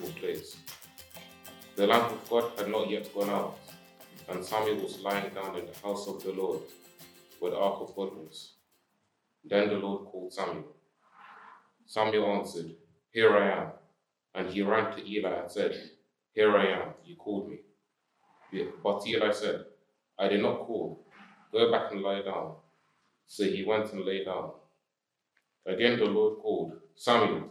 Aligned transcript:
usual 0.00 0.20
place. 0.20 0.56
The 1.76 1.86
lamp 1.86 2.12
of 2.12 2.28
God 2.28 2.52
had 2.58 2.68
not 2.68 2.90
yet 2.90 3.12
gone 3.14 3.30
out, 3.30 3.58
and 4.28 4.44
Samuel 4.44 4.82
was 4.82 5.00
lying 5.00 5.32
down 5.34 5.56
in 5.56 5.66
the 5.66 5.78
house 5.82 6.06
of 6.08 6.22
the 6.22 6.32
Lord, 6.32 6.60
where 7.38 7.52
the 7.52 7.58
ark 7.58 7.80
of 7.80 7.94
God 7.96 8.14
was. 8.16 8.54
Then 9.44 9.68
the 9.68 9.76
Lord 9.76 10.06
called 10.06 10.32
Samuel. 10.32 10.76
Samuel 11.86 12.38
answered, 12.38 12.72
Here 13.10 13.36
I 13.36 13.62
am. 13.62 13.68
And 14.34 14.50
he 14.50 14.62
ran 14.62 14.94
to 14.96 15.10
Eli 15.10 15.40
and 15.42 15.50
said, 15.50 15.74
Here 16.32 16.56
I 16.56 16.66
am, 16.66 16.88
you 17.04 17.16
called 17.16 17.50
me. 17.50 17.58
But 18.82 19.06
Eli 19.06 19.32
said, 19.32 19.64
I 20.18 20.28
did 20.28 20.42
not 20.42 20.60
call. 20.60 21.06
Go 21.52 21.70
back 21.72 21.92
and 21.92 22.02
lie 22.02 22.22
down. 22.22 22.54
So 23.26 23.44
he 23.44 23.64
went 23.64 23.92
and 23.92 24.04
lay 24.04 24.24
down. 24.24 24.52
Again 25.66 25.98
the 25.98 26.04
Lord 26.04 26.38
called, 26.40 26.74
Samuel. 26.94 27.50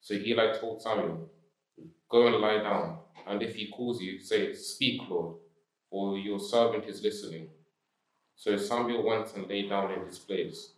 So 0.00 0.14
Eli 0.14 0.58
told 0.58 0.82
Samuel, 0.82 1.30
Go 2.10 2.26
and 2.26 2.36
lie 2.36 2.58
down, 2.62 2.98
and 3.26 3.42
if 3.42 3.54
he 3.54 3.68
calls 3.68 4.00
you, 4.00 4.20
say, 4.20 4.54
Speak, 4.54 5.02
Lord, 5.08 5.36
for 5.90 6.16
your 6.16 6.38
servant 6.38 6.86
is 6.86 7.02
listening. 7.02 7.48
So 8.36 8.56
Samuel 8.56 9.04
went 9.04 9.34
and 9.34 9.48
lay 9.48 9.68
down 9.68 9.92
in 9.92 10.06
his 10.06 10.18
place. 10.18 10.72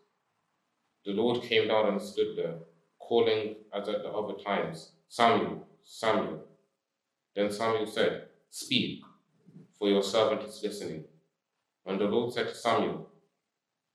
The 1.04 1.12
Lord 1.12 1.42
came 1.42 1.68
down 1.68 1.88
and 1.88 2.02
stood 2.02 2.36
there, 2.36 2.56
calling 2.98 3.56
as 3.72 3.88
at 3.88 4.02
the 4.02 4.10
other 4.10 4.34
times, 4.34 4.92
Samuel, 5.08 5.66
Samuel. 5.82 6.44
Then 7.34 7.50
Samuel 7.50 7.86
said, 7.86 8.26
Speak, 8.50 9.02
for 9.78 9.88
your 9.88 10.02
servant 10.02 10.42
is 10.42 10.60
listening. 10.62 11.04
And 11.86 12.00
the 12.00 12.04
Lord 12.04 12.32
said 12.32 12.48
to 12.48 12.54
Samuel, 12.54 13.08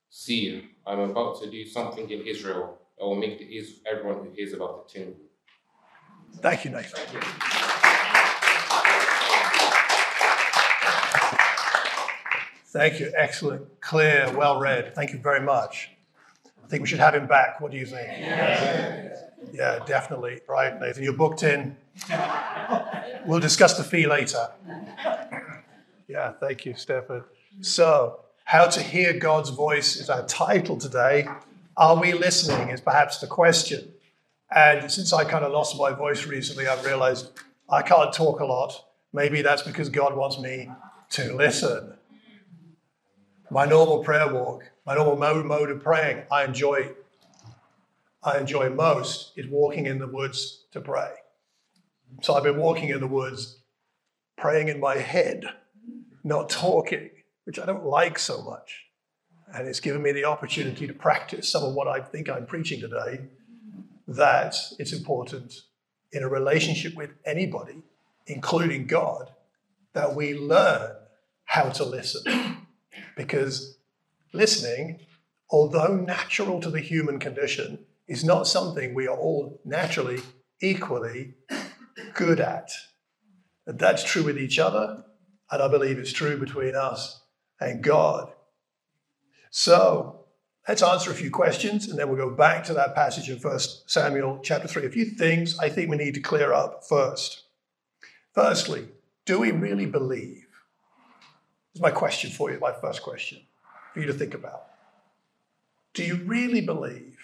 See, 0.09 0.69
I'm 0.87 0.99
about 0.99 1.41
to 1.41 1.49
do 1.49 1.65
something 1.65 2.09
in 2.09 2.25
Israel 2.25 2.79
that 2.97 3.05
will 3.05 3.15
make 3.15 3.39
the, 3.39 3.61
everyone 3.89 4.25
who 4.25 4.31
hears 4.31 4.53
about 4.53 4.87
the 4.87 4.93
tingle. 4.93 5.15
Thank 6.37 6.65
you, 6.65 6.71
Nathan. 6.71 6.99
Thank 12.67 12.99
you. 12.99 13.11
Excellent, 13.15 13.79
clear, 13.79 14.29
well 14.35 14.59
read. 14.59 14.93
Thank 14.95 15.13
you 15.13 15.19
very 15.19 15.39
much. 15.39 15.91
I 16.61 16.67
think 16.67 16.81
we 16.81 16.87
should 16.87 16.99
have 16.99 17.15
him 17.15 17.27
back. 17.27 17.61
What 17.61 17.71
do 17.71 17.77
you 17.77 17.85
think? 17.85 18.07
Yeah, 18.19 19.15
yeah 19.53 19.79
definitely. 19.85 20.41
Right, 20.47 20.77
Nathan, 20.79 21.03
you're 21.03 21.13
booked 21.13 21.43
in. 21.43 21.77
We'll 23.25 23.39
discuss 23.39 23.77
the 23.77 23.83
fee 23.83 24.07
later. 24.07 24.49
Yeah, 26.07 26.33
thank 26.33 26.65
you, 26.65 26.75
Stefan. 26.75 27.23
So, 27.61 28.19
how 28.43 28.67
to 28.67 28.81
hear 28.81 29.13
God's 29.13 29.49
voice 29.51 29.95
is 29.95 30.09
our 30.09 30.25
title 30.25 30.77
today. 30.77 31.27
Are 31.77 31.99
we 31.99 32.13
listening? 32.13 32.69
Is 32.69 32.81
perhaps 32.81 33.19
the 33.19 33.27
question. 33.27 33.91
And 34.49 34.89
since 34.91 35.11
I 35.11 35.23
kind 35.25 35.43
of 35.43 35.51
lost 35.51 35.77
my 35.77 35.91
voice 35.91 36.25
recently, 36.25 36.67
I've 36.67 36.85
realized 36.85 37.31
I 37.69 37.81
can't 37.81 38.13
talk 38.13 38.39
a 38.39 38.45
lot. 38.45 38.85
Maybe 39.11 39.41
that's 39.41 39.63
because 39.63 39.89
God 39.89 40.15
wants 40.15 40.39
me 40.39 40.69
to 41.11 41.33
listen. 41.35 41.97
My 43.51 43.65
normal 43.65 44.03
prayer 44.03 44.31
walk, 44.31 44.63
my 44.85 44.95
normal 44.95 45.43
mode, 45.43 45.69
of 45.69 45.83
praying, 45.83 46.23
I 46.31 46.45
enjoy. 46.45 46.91
I 48.23 48.39
enjoy 48.39 48.69
most 48.69 49.33
is 49.35 49.47
walking 49.47 49.85
in 49.85 49.99
the 49.99 50.07
woods 50.07 50.65
to 50.71 50.81
pray. 50.81 51.11
So 52.21 52.33
I've 52.33 52.43
been 52.43 52.57
walking 52.57 52.89
in 52.89 52.99
the 52.99 53.07
woods, 53.07 53.59
praying 54.37 54.69
in 54.69 54.79
my 54.79 54.97
head, 54.97 55.45
not 56.23 56.49
talking 56.49 57.09
which 57.45 57.59
I 57.59 57.65
don't 57.65 57.85
like 57.85 58.19
so 58.19 58.41
much. 58.41 58.84
And 59.55 59.69
it's 59.69 59.79
given 59.79 60.01
me 60.01 60.11
the 60.11 60.25
opportunity 60.25 60.85
to 60.85 60.93
practice 60.93 61.49
some 61.49 61.63
of 61.63 61.73
what 61.73 61.87
I 61.87 62.01
think 62.01 62.29
I'm 62.29 62.45
preaching 62.45 62.81
today 62.81 63.21
that 64.05 64.53
it's 64.77 64.91
important 64.91 65.61
in 66.11 66.23
a 66.23 66.27
relationship 66.27 66.93
with 66.93 67.11
anybody, 67.25 67.81
including 68.27 68.85
God, 68.85 69.31
that 69.93 70.13
we 70.13 70.37
learn 70.37 70.91
how 71.45 71.69
to 71.69 71.85
listen. 71.85 72.57
Because 73.15 73.77
listening, 74.33 74.99
although 75.49 75.95
natural 75.95 76.59
to 76.59 76.69
the 76.69 76.81
human 76.81 77.17
condition, 77.17 77.79
is 78.09 78.25
not 78.25 78.47
something 78.47 78.93
we 78.93 79.07
are 79.07 79.17
all 79.17 79.61
naturally 79.63 80.19
equally 80.61 81.33
good 82.13 82.41
at. 82.41 82.71
And 83.65 83.79
that's 83.79 84.03
true 84.03 84.23
with 84.23 84.37
each 84.37 84.59
other, 84.59 85.05
and 85.49 85.63
I 85.63 85.69
believe 85.69 85.97
it's 85.97 86.11
true 86.11 86.37
between 86.37 86.75
us 86.75 87.21
and 87.61 87.81
God. 87.81 88.34
So 89.57 90.25
let's 90.67 90.83
answer 90.83 91.11
a 91.11 91.13
few 91.13 91.31
questions 91.31 91.87
and 91.87 91.97
then 91.97 92.09
we'll 92.09 92.17
go 92.17 92.35
back 92.35 92.65
to 92.65 92.73
that 92.73 92.93
passage 92.93 93.29
in 93.29 93.37
1 93.37 93.59
Samuel 93.85 94.41
chapter 94.43 94.67
3. 94.67 94.85
A 94.85 94.89
few 94.89 95.05
things 95.05 95.57
I 95.57 95.69
think 95.69 95.89
we 95.89 95.95
need 95.95 96.13
to 96.15 96.19
clear 96.19 96.51
up 96.51 96.83
first. 96.83 97.43
Firstly, 98.33 98.89
do 99.23 99.39
we 99.39 99.51
really 99.51 99.85
believe? 99.85 100.45
This 101.71 101.75
is 101.75 101.81
my 101.81 101.91
question 101.91 102.31
for 102.31 102.51
you, 102.51 102.59
my 102.59 102.73
first 102.73 103.01
question 103.01 103.43
for 103.93 104.01
you 104.01 104.07
to 104.07 104.13
think 104.13 104.33
about. 104.33 104.63
Do 105.93 106.03
you 106.03 106.17
really 106.25 106.59
believe 106.59 107.17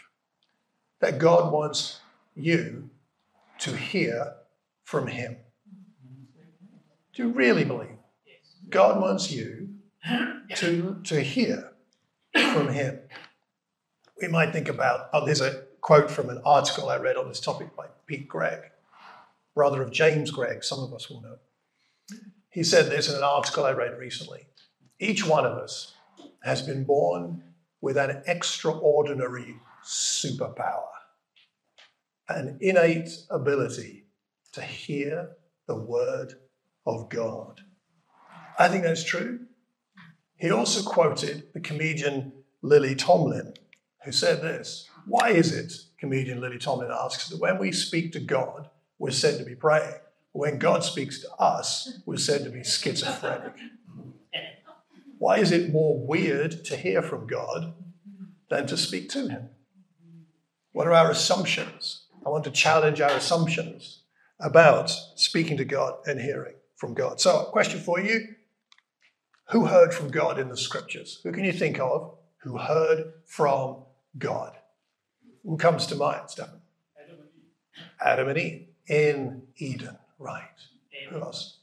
that 1.01 1.19
God 1.19 1.51
wants 1.51 1.99
you 2.33 2.91
to 3.59 3.75
hear 3.75 4.35
from 4.85 5.07
Him? 5.07 5.35
Do 7.13 7.23
you 7.23 7.29
really 7.33 7.65
believe? 7.65 7.97
God 8.69 9.01
wants 9.01 9.33
you 9.33 9.75
to, 10.55 11.01
to 11.03 11.21
hear 11.21 11.70
from 12.33 12.69
him. 12.69 12.99
We 14.21 14.27
might 14.27 14.53
think 14.53 14.69
about, 14.69 15.09
oh, 15.13 15.25
there's 15.25 15.41
a 15.41 15.63
quote 15.81 16.11
from 16.11 16.29
an 16.29 16.41
article 16.45 16.89
I 16.89 16.97
read 16.97 17.17
on 17.17 17.27
this 17.27 17.39
topic 17.39 17.75
by 17.75 17.87
Pete 18.05 18.27
Greig, 18.27 18.61
brother 19.55 19.81
of 19.81 19.91
James 19.91 20.31
Greig, 20.31 20.63
some 20.63 20.79
of 20.79 20.93
us 20.93 21.09
will 21.09 21.21
know. 21.21 21.37
He 22.49 22.63
said 22.63 22.89
this 22.89 23.09
in 23.09 23.15
an 23.15 23.23
article 23.23 23.65
I 23.65 23.71
read 23.71 23.97
recently. 23.97 24.47
Each 24.99 25.25
one 25.25 25.45
of 25.45 25.57
us 25.57 25.93
has 26.43 26.61
been 26.61 26.83
born 26.83 27.43
with 27.81 27.97
an 27.97 28.21
extraordinary 28.27 29.55
superpower, 29.83 30.89
an 32.29 32.57
innate 32.61 33.09
ability 33.29 34.05
to 34.53 34.61
hear 34.61 35.29
the 35.67 35.75
word 35.75 36.33
of 36.85 37.09
God. 37.09 37.61
I 38.59 38.67
think 38.67 38.83
that's 38.83 39.03
true. 39.03 39.47
He 40.41 40.49
also 40.49 40.81
quoted 40.81 41.53
the 41.53 41.59
comedian 41.59 42.33
Lily 42.63 42.95
Tomlin, 42.95 43.53
who 44.03 44.11
said 44.11 44.41
this 44.41 44.89
Why 45.05 45.29
is 45.29 45.53
it, 45.55 45.71
comedian 45.99 46.41
Lily 46.41 46.57
Tomlin 46.57 46.89
asks, 46.91 47.29
that 47.29 47.39
when 47.39 47.59
we 47.59 47.71
speak 47.71 48.11
to 48.13 48.19
God, 48.19 48.67
we're 48.97 49.11
said 49.11 49.37
to 49.37 49.45
be 49.45 49.53
praying? 49.53 49.99
When 50.31 50.57
God 50.57 50.83
speaks 50.83 51.21
to 51.21 51.31
us, 51.35 51.99
we're 52.07 52.17
said 52.17 52.43
to 52.43 52.49
be 52.49 52.63
schizophrenic. 52.63 53.53
Why 55.19 55.37
is 55.37 55.51
it 55.51 55.71
more 55.71 56.03
weird 56.03 56.65
to 56.65 56.75
hear 56.75 57.03
from 57.03 57.27
God 57.27 57.75
than 58.49 58.65
to 58.65 58.77
speak 58.77 59.09
to 59.09 59.29
Him? 59.29 59.49
What 60.71 60.87
are 60.87 60.93
our 60.93 61.11
assumptions? 61.11 62.07
I 62.25 62.29
want 62.29 62.45
to 62.45 62.51
challenge 62.51 62.99
our 62.99 63.11
assumptions 63.11 64.01
about 64.39 64.89
speaking 65.15 65.57
to 65.57 65.65
God 65.65 65.99
and 66.07 66.19
hearing 66.19 66.55
from 66.77 66.95
God. 66.95 67.21
So, 67.21 67.41
a 67.41 67.51
question 67.51 67.79
for 67.79 67.99
you 67.99 68.29
who 69.51 69.65
heard 69.65 69.93
from 69.93 70.09
God 70.09 70.39
in 70.39 70.49
the 70.49 70.57
scriptures? 70.57 71.19
Who 71.23 71.31
can 71.31 71.43
you 71.43 71.53
think 71.53 71.79
of 71.79 72.15
who 72.37 72.57
heard 72.57 73.13
from 73.25 73.77
God? 74.17 74.57
Who 75.43 75.57
comes 75.57 75.85
to 75.87 75.95
mind, 75.95 76.29
Stephen? 76.29 76.61
Adam 76.97 77.19
and 77.19 77.27
Eve. 77.35 77.83
Adam 78.01 78.27
and 78.29 78.37
Eve 78.37 78.67
in 78.87 79.41
Eden, 79.57 79.97
right. 80.19 80.43
David. 80.91 81.13
Who 81.13 81.21
else? 81.21 81.59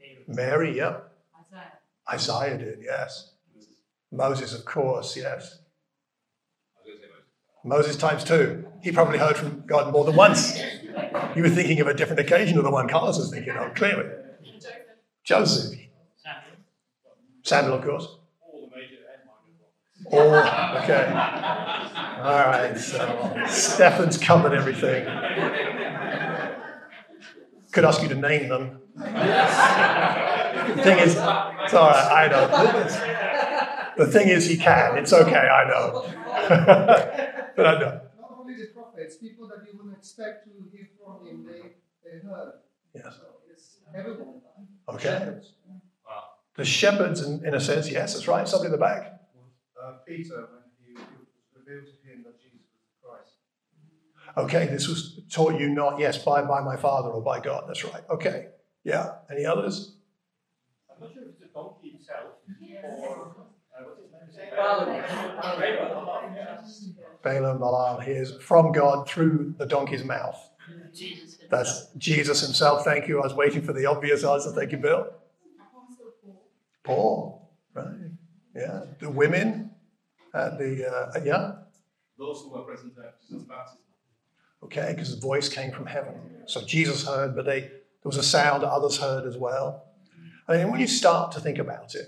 David. 0.00 0.28
Mary, 0.28 0.76
yep. 0.76 1.12
Isaiah. 2.10 2.48
Isaiah 2.48 2.58
did, 2.58 2.78
yes. 2.82 3.32
Moses, 4.10 4.54
of 4.54 4.64
course, 4.64 5.16
yes. 5.16 5.58
Moses 7.64 7.96
times 7.96 8.24
two. 8.24 8.66
He 8.82 8.92
probably 8.92 9.18
heard 9.18 9.36
from 9.36 9.64
God 9.66 9.92
more 9.92 10.04
than 10.04 10.16
once. 10.16 10.58
You 11.36 11.42
were 11.42 11.50
thinking 11.50 11.80
of 11.80 11.86
a 11.86 11.94
different 11.94 12.20
occasion 12.20 12.56
than 12.56 12.64
the 12.64 12.70
one 12.70 12.88
Carlos 12.88 13.18
was 13.18 13.30
thinking 13.30 13.56
of, 13.56 13.74
clearly. 13.74 14.08
Joseph. 15.24 15.77
Samuel, 17.48 17.78
of 17.78 17.84
course. 17.84 18.06
All 18.42 18.68
the 18.68 18.76
major 18.76 18.96
and 19.10 19.24
minor. 19.24 20.36
All, 20.36 20.82
okay. 20.82 21.04
All 22.18 22.44
right, 22.46 22.76
so 22.76 23.42
Stefan's 23.48 24.18
covered 24.18 24.52
everything. 24.52 25.04
Could 27.72 27.86
ask 27.86 28.02
you 28.02 28.08
to 28.08 28.14
name 28.16 28.50
them. 28.50 28.82
the 28.96 29.04
thing 30.82 30.98
is, 30.98 31.12
it's 31.12 31.74
all 31.74 31.88
right, 31.88 32.12
I 32.12 32.28
know. 32.28 34.04
The 34.04 34.06
thing 34.12 34.28
is, 34.28 34.46
he 34.46 34.58
can. 34.58 34.98
It's 34.98 35.14
okay, 35.14 35.34
I 35.34 35.68
know. 35.68 36.04
but 37.56 37.66
I 37.66 37.80
know. 37.80 38.00
Not 38.20 38.36
only 38.38 38.56
the 38.56 38.66
prophets, 38.74 39.16
people 39.16 39.48
that 39.48 39.66
you 39.66 39.78
wouldn't 39.78 39.96
expect 39.96 40.44
to 40.44 40.50
hear 40.70 40.90
from 41.02 41.26
him, 41.26 41.46
they, 41.46 41.62
they 42.04 42.18
heard. 42.18 42.52
Yes. 42.94 43.04
So 43.04 43.26
it's 43.50 43.78
everyone. 43.94 44.42
Okay. 44.90 45.40
The 46.58 46.64
shepherds, 46.64 47.22
in, 47.22 47.46
in 47.46 47.54
a 47.54 47.60
sense, 47.60 47.88
yes, 47.88 48.14
that's 48.14 48.26
right. 48.26 48.46
Somebody 48.48 48.66
in 48.66 48.72
the 48.72 48.78
back. 48.78 49.20
Uh, 49.80 49.92
Peter, 50.04 50.48
when 50.50 50.62
he, 50.84 50.90
it 50.90 50.98
was 50.98 51.28
revealed 51.54 51.86
to 51.86 51.92
him 52.10 52.24
that 52.24 52.36
Jesus 52.42 52.66
was 52.74 52.90
Christ. 53.00 53.30
Okay, 54.36 54.66
this 54.66 54.88
was 54.88 55.20
taught 55.32 55.60
you 55.60 55.68
not, 55.68 56.00
yes, 56.00 56.18
by, 56.18 56.42
by 56.42 56.60
my 56.60 56.76
Father 56.76 57.10
or 57.10 57.22
by 57.22 57.38
God. 57.38 57.66
That's 57.68 57.84
right. 57.84 58.02
Okay. 58.10 58.48
Yeah. 58.82 59.18
Any 59.30 59.46
others? 59.46 59.98
I'm 60.92 61.00
not 61.00 61.14
sure 61.14 61.22
if 61.22 61.28
it's 61.28 61.38
the 61.38 61.46
donkey 61.54 61.90
himself 61.90 62.34
or 62.82 63.36
uh, 63.78 63.84
what's 63.84 64.36
his? 64.36 64.50
Balaam, 67.22 67.60
Balaam 67.60 68.00
hears 68.00 68.36
from 68.42 68.72
God 68.72 69.08
through 69.08 69.54
the 69.58 69.66
donkey's 69.66 70.02
mouth. 70.02 70.50
Jesus. 70.92 71.38
That's 71.50 71.86
Jesus 71.96 72.40
himself. 72.40 72.84
Thank 72.84 73.06
you. 73.06 73.20
I 73.20 73.22
was 73.22 73.34
waiting 73.34 73.62
for 73.62 73.72
the 73.72 73.86
obvious 73.86 74.24
answer. 74.24 74.50
Thank 74.50 74.72
you, 74.72 74.78
Bill. 74.78 75.12
Paul, 76.88 77.50
right? 77.74 77.94
Yeah. 78.54 78.84
The 78.98 79.10
women 79.10 79.72
at 80.34 80.58
the, 80.58 80.90
uh, 80.90 81.20
yeah. 81.22 81.52
Those 82.18 82.40
who 82.40 82.50
were 82.50 82.62
present 82.62 82.94
at 82.98 83.20
Jesus' 83.20 83.42
baptism. 83.42 83.84
Okay, 84.62 84.92
because 84.94 85.14
the 85.14 85.20
voice 85.20 85.50
came 85.50 85.70
from 85.70 85.86
heaven. 85.86 86.14
So 86.46 86.62
Jesus 86.62 87.06
heard, 87.06 87.36
but 87.36 87.44
they, 87.44 87.60
there 87.60 88.04
was 88.04 88.16
a 88.16 88.22
sound 88.22 88.64
others 88.64 88.96
heard 88.96 89.26
as 89.26 89.36
well. 89.36 89.84
I 90.48 90.56
mean, 90.56 90.70
when 90.70 90.80
you 90.80 90.86
start 90.86 91.32
to 91.32 91.40
think 91.40 91.58
about 91.58 91.94
it, 91.94 92.06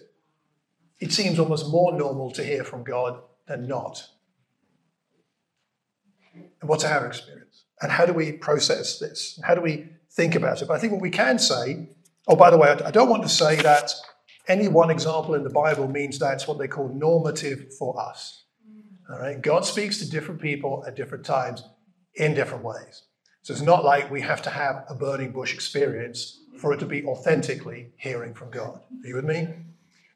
it 0.99 1.13
seems 1.13 1.39
almost 1.39 1.69
more 1.69 1.93
normal 1.93 2.31
to 2.33 2.43
hear 2.43 2.65
from 2.65 2.83
God 2.83 3.21
than 3.47 3.69
not. 3.69 4.09
And 6.35 6.69
what's 6.69 6.85
our 6.85 7.07
experience? 7.07 7.65
And 7.83 7.93
how 7.93 8.07
do 8.07 8.15
we 8.15 8.33
process 8.33 8.99
this? 8.99 9.39
How 9.45 9.55
do 9.55 9.61
we 9.61 9.91
think 10.11 10.35
about 10.35 10.63
it? 10.63 10.69
But 10.69 10.75
I 10.75 10.79
think 10.79 10.93
what 10.93 11.03
we 11.03 11.11
can 11.11 11.39
say, 11.39 11.91
oh, 12.27 12.37
by 12.37 12.51
the 12.51 12.57
way, 12.57 12.69
I 12.69 12.91
don't 12.91 13.11
want 13.11 13.23
to 13.23 13.29
say 13.29 13.57
that 13.57 13.93
any 14.51 14.67
one 14.67 14.91
example 14.91 15.35
in 15.35 15.45
the 15.45 15.51
Bible 15.51 15.89
means 15.89 16.19
that's 16.19 16.49
what 16.49 16.59
they 16.59 16.67
call 16.67 16.89
normative 16.89 17.73
for 17.79 17.99
us. 18.01 18.45
Mm. 18.69 19.15
All 19.15 19.21
right, 19.21 19.41
God 19.41 19.65
speaks 19.65 19.99
to 19.99 20.11
different 20.11 20.41
people 20.41 20.85
at 20.87 20.97
different 20.97 21.25
times 21.25 21.63
in 22.17 22.35
different 22.35 22.65
ways. 22.65 23.05
So 23.43 23.53
it's 23.53 23.63
not 23.63 23.85
like 23.85 24.11
we 24.11 24.21
have 24.21 24.43
to 24.43 24.51
have 24.51 24.85
a 24.89 24.95
burning 24.95 25.31
bush 25.31 25.55
experience 25.55 26.41
for 26.59 26.73
it 26.73 26.81
to 26.81 26.87
be 26.87 27.05
authentically 27.05 27.93
hearing 27.97 28.35
from 28.35 28.51
God. 28.51 28.81
Are 29.05 29.09
you 29.09 29.15
with 29.15 29.25
me? 29.25 29.49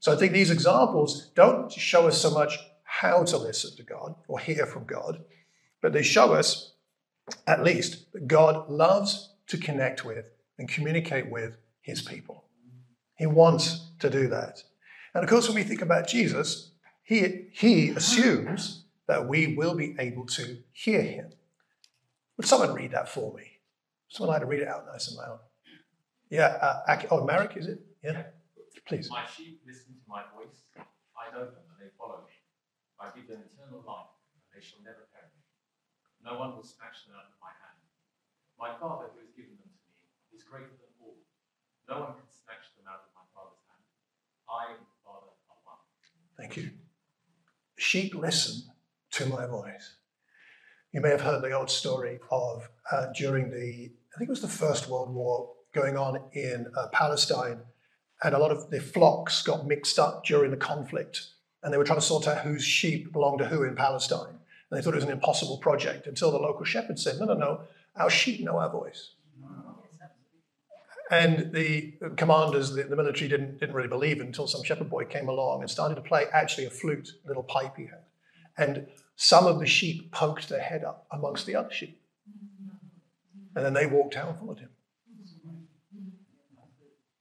So 0.00 0.12
I 0.12 0.16
think 0.16 0.32
these 0.32 0.50
examples 0.50 1.30
don't 1.34 1.72
show 1.72 2.08
us 2.08 2.20
so 2.20 2.30
much 2.30 2.58
how 2.82 3.22
to 3.25 3.38
listen 3.38 3.75
to 3.76 3.82
God 3.82 4.16
or 4.28 4.38
hear 4.38 4.66
from 4.66 4.84
God, 4.84 5.25
but 5.80 5.92
they 5.92 6.02
show 6.02 6.34
us 6.34 6.75
at 7.46 7.62
least 7.62 8.12
that 8.12 8.26
God 8.26 8.69
loves 8.69 9.34
to 9.46 9.56
connect 9.56 10.04
with 10.04 10.26
and 10.58 10.69
communicate 10.69 11.30
with 11.30 11.56
his 11.80 12.02
people. 12.02 12.44
He 13.16 13.26
wants 13.26 13.90
to 14.00 14.11
do 14.11 14.28
that. 14.28 14.62
And 15.14 15.22
of 15.22 15.31
course, 15.31 15.46
when 15.46 15.56
we 15.56 15.62
think 15.62 15.82
about 15.82 16.08
Jesus, 16.08 16.72
he, 17.02 17.49
he 17.52 17.90
assumes 17.90 18.84
that 19.06 19.28
we 19.28 19.55
will 19.55 19.75
be 19.75 19.94
able 19.99 20.26
to 20.26 20.58
hear 20.72 21.02
him. 21.02 21.31
Would 22.37 22.46
someone 22.46 22.75
read 22.75 22.93
that 22.93 23.08
for 23.08 23.32
me? 23.34 23.61
Someone 24.08 24.34
like 24.34 24.43
to 24.43 24.46
read 24.46 24.62
it 24.62 24.69
out 24.69 24.87
nice 24.90 25.08
and 25.08 25.16
loud. 25.16 25.40
Yeah, 26.31 26.82
uh, 26.87 27.02
oh, 27.11 27.25
Marek, 27.25 27.56
is 27.56 27.66
it? 27.66 27.78
Yeah, 28.02 28.25
please. 28.87 29.08
My 29.11 29.26
sheep 29.26 29.62
listen 29.66 29.94
to 29.94 30.06
my 30.08 30.22
voice. 30.34 30.66
I 31.14 31.31
know 31.31 31.46
them 31.46 31.62
and 31.70 31.78
they 31.78 31.94
follow 31.94 32.26
me. 32.26 32.34
I 32.99 33.14
give 33.14 33.28
them 33.31 33.44
eternal 33.44 33.84
life 33.87 34.11
and 34.34 34.43
they 34.50 34.62
shall 34.64 34.82
never 34.82 35.06
perish. 35.14 35.34
No 36.25 36.40
one 36.40 36.56
will 36.56 36.66
snatch 36.66 37.05
them 37.06 37.14
out 37.14 37.28
of 37.31 37.37
my 37.38 37.52
hand. 37.52 37.78
My 38.58 38.72
Father 38.81 39.12
who 39.12 39.20
has 39.22 39.31
given 39.37 39.61
them 39.61 39.70
to 39.70 39.88
me 39.93 40.08
is 40.32 40.43
greater 40.43 40.72
than 40.72 40.90
all. 41.05 41.20
No 41.87 42.08
one 42.08 42.16
can 42.16 42.28
snatch 42.31 42.72
them 42.75 42.88
out 42.88 43.05
of 43.06 43.12
my 43.12 43.26
Father's 43.37 43.61
hand. 43.69 43.84
I 44.54 44.66
Father 45.04 45.26
are 45.50 45.56
one. 45.64 45.76
Thank 46.38 46.56
you. 46.56 46.70
Sheep 47.76 48.14
listen 48.14 48.62
to 49.12 49.26
my 49.26 49.46
voice. 49.46 49.96
You 50.92 51.00
may 51.00 51.10
have 51.10 51.22
heard 51.22 51.42
the 51.42 51.52
old 51.52 51.70
story 51.70 52.20
of 52.30 52.68
uh, 52.92 53.06
during 53.16 53.50
the, 53.50 53.90
I 54.14 54.18
think 54.18 54.28
it 54.28 54.30
was 54.30 54.42
the 54.42 54.48
First 54.48 54.88
World 54.88 55.12
War 55.12 55.50
going 55.74 55.96
on 55.96 56.20
in 56.32 56.66
uh, 56.76 56.86
Palestine, 56.92 57.62
and 58.22 58.34
a 58.34 58.38
lot 58.38 58.52
of 58.52 58.70
the 58.70 58.80
flocks 58.80 59.42
got 59.42 59.66
mixed 59.66 59.98
up 59.98 60.24
during 60.24 60.52
the 60.52 60.56
conflict, 60.56 61.26
and 61.62 61.72
they 61.72 61.78
were 61.78 61.84
trying 61.84 61.98
to 61.98 62.06
sort 62.06 62.28
out 62.28 62.42
whose 62.42 62.64
sheep 62.64 63.12
belonged 63.12 63.40
to 63.40 63.46
who 63.46 63.64
in 63.64 63.74
Palestine. 63.74 64.38
And 64.70 64.78
they 64.78 64.82
thought 64.82 64.94
it 64.94 64.96
was 64.96 65.04
an 65.04 65.10
impossible 65.10 65.58
project 65.58 66.06
until 66.06 66.30
the 66.30 66.38
local 66.38 66.64
shepherd 66.64 67.00
said, 67.00 67.18
No, 67.18 67.26
no, 67.26 67.34
no, 67.34 67.60
our 67.96 68.10
sheep 68.10 68.40
know 68.40 68.58
our 68.58 68.70
voice. 68.70 69.10
And 71.14 71.52
the 71.52 71.94
commanders, 72.16 72.75
the, 72.75 72.82
the 72.82 72.96
military 72.96 73.28
didn't, 73.28 73.61
didn't 73.61 73.75
really 73.75 73.88
believe 73.88 74.20
until 74.20 74.49
some 74.49 74.64
shepherd 74.64 74.90
boy 74.90 75.05
came 75.05 75.28
along 75.28 75.61
and 75.61 75.70
started 75.70 75.94
to 75.94 76.00
play 76.00 76.26
actually 76.32 76.66
a 76.66 76.70
flute, 76.70 77.12
a 77.25 77.28
little 77.28 77.44
pipe 77.44 77.76
he 77.76 77.84
had. 77.84 78.02
And 78.58 78.88
some 79.14 79.46
of 79.46 79.61
the 79.61 79.66
sheep 79.66 80.11
poked 80.11 80.49
their 80.49 80.61
head 80.61 80.82
up 80.82 81.06
amongst 81.12 81.46
the 81.46 81.55
other 81.55 81.70
sheep. 81.70 82.00
And 83.55 83.64
then 83.64 83.75
they 83.75 83.87
walked 83.87 84.16
out 84.16 84.31
and 84.31 84.38
followed 84.38 84.58
him. 84.58 84.70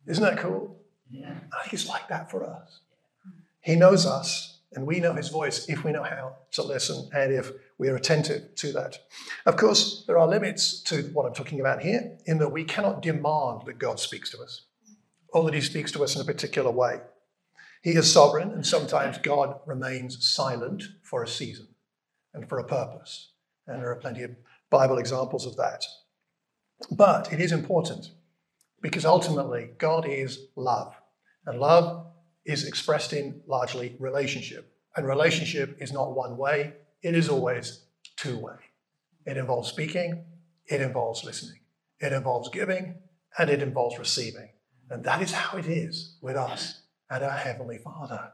Isn't 0.08 0.24
that 0.24 0.38
cool? 0.40 0.76
I 1.16 1.62
think 1.62 1.74
it's 1.74 1.88
like 1.88 2.08
that 2.08 2.32
for 2.32 2.44
us. 2.44 2.80
He 3.62 3.76
knows 3.76 4.08
us, 4.08 4.58
and 4.74 4.88
we 4.88 5.00
know 5.00 5.14
his 5.14 5.30
voice 5.30 5.70
if 5.70 5.84
we 5.84 5.92
know 5.92 6.04
how 6.04 6.38
to 6.54 6.64
listen 6.64 7.10
and 7.14 7.32
if 7.32 7.52
we 7.84 7.90
are 7.90 7.98
attentive 7.98 8.56
to 8.56 8.72
that. 8.72 8.98
Of 9.46 9.58
course, 9.58 10.06
there 10.08 10.18
are 10.18 10.26
limits 10.26 10.80
to 10.84 11.02
what 11.12 11.26
I'm 11.26 11.34
talking 11.34 11.60
about 11.60 11.82
here, 11.82 12.18
in 12.26 12.38
that 12.38 12.54
we 12.54 12.64
cannot 12.64 13.02
demand 13.02 13.64
that 13.66 13.78
God 13.78 14.00
speaks 14.00 14.30
to 14.30 14.42
us 14.42 14.68
or 15.34 15.44
that 15.44 15.54
he 15.54 15.60
speaks 15.60 15.92
to 15.92 16.02
us 16.02 16.16
in 16.16 16.22
a 16.22 16.24
particular 16.24 16.72
way. 16.72 17.02
He 17.82 17.92
is 17.92 18.10
sovereign, 18.10 18.52
and 18.52 18.66
sometimes 18.66 19.18
God 19.18 19.60
remains 19.66 20.26
silent 20.26 20.84
for 21.02 21.24
a 21.24 21.28
season 21.28 21.68
and 22.34 22.48
for 22.48 22.58
a 22.58 22.64
purpose. 22.64 23.34
And 23.68 23.82
there 23.82 23.92
are 23.92 23.98
plenty 23.98 24.24
of 24.24 24.32
Bible 24.70 24.98
examples 24.98 25.46
of 25.46 25.58
that. 25.58 25.84
But 26.90 27.34
it 27.34 27.42
is 27.42 27.52
important 27.52 28.12
because 28.82 29.04
ultimately 29.04 29.72
God 29.78 30.08
is 30.08 30.40
love. 30.56 30.96
And 31.46 31.60
love 31.60 32.06
is 32.46 32.66
expressed 32.66 33.12
in 33.12 33.42
largely 33.46 33.98
relationship. 34.00 34.74
And 34.96 35.06
relationship 35.06 35.76
is 35.82 35.92
not 35.92 36.16
one 36.16 36.38
way, 36.38 36.76
it 37.04 37.16
is 37.16 37.30
always 37.30 37.84
two 38.16 38.38
way. 38.40 38.56
It 39.26 39.38
involves 39.38 39.70
speaking, 39.70 40.24
it 40.66 40.82
involves 40.82 41.24
listening, 41.24 41.60
it 42.00 42.14
involves 42.14 42.50
giving, 42.50 42.96
and 43.38 43.50
it 43.50 43.62
involves 43.62 44.00
receiving. 44.00 44.50
And 44.90 45.04
that 45.04 45.22
is 45.22 45.34
how 45.34 45.58
it 45.58 45.66
is 45.66 46.16
with 46.22 46.36
us 46.36 46.82
and 47.10 47.24
our 47.24 47.38
Heavenly 47.38 47.78
Father. 47.78 48.32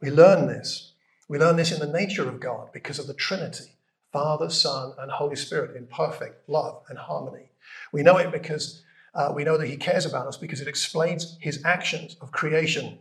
We 0.00 0.10
learn 0.10 0.48
this. 0.48 0.92
We 1.28 1.38
learn 1.38 1.56
this 1.56 1.72
in 1.72 1.80
the 1.80 1.98
nature 1.98 2.28
of 2.28 2.40
God 2.40 2.70
because 2.72 2.98
of 2.98 3.06
the 3.06 3.14
Trinity 3.14 3.76
Father, 4.12 4.50
Son, 4.50 4.92
and 4.98 5.10
Holy 5.10 5.36
Spirit 5.36 5.74
in 5.74 5.86
perfect 5.86 6.48
love 6.48 6.82
and 6.90 6.98
harmony. 6.98 7.50
We 7.92 8.02
know 8.02 8.18
it 8.18 8.30
because 8.30 8.82
uh, 9.14 9.32
we 9.34 9.44
know 9.44 9.56
that 9.56 9.68
He 9.68 9.76
cares 9.76 10.04
about 10.04 10.26
us 10.26 10.36
because 10.36 10.60
it 10.60 10.68
explains 10.68 11.38
His 11.40 11.64
actions 11.64 12.16
of 12.20 12.30
creation 12.30 12.98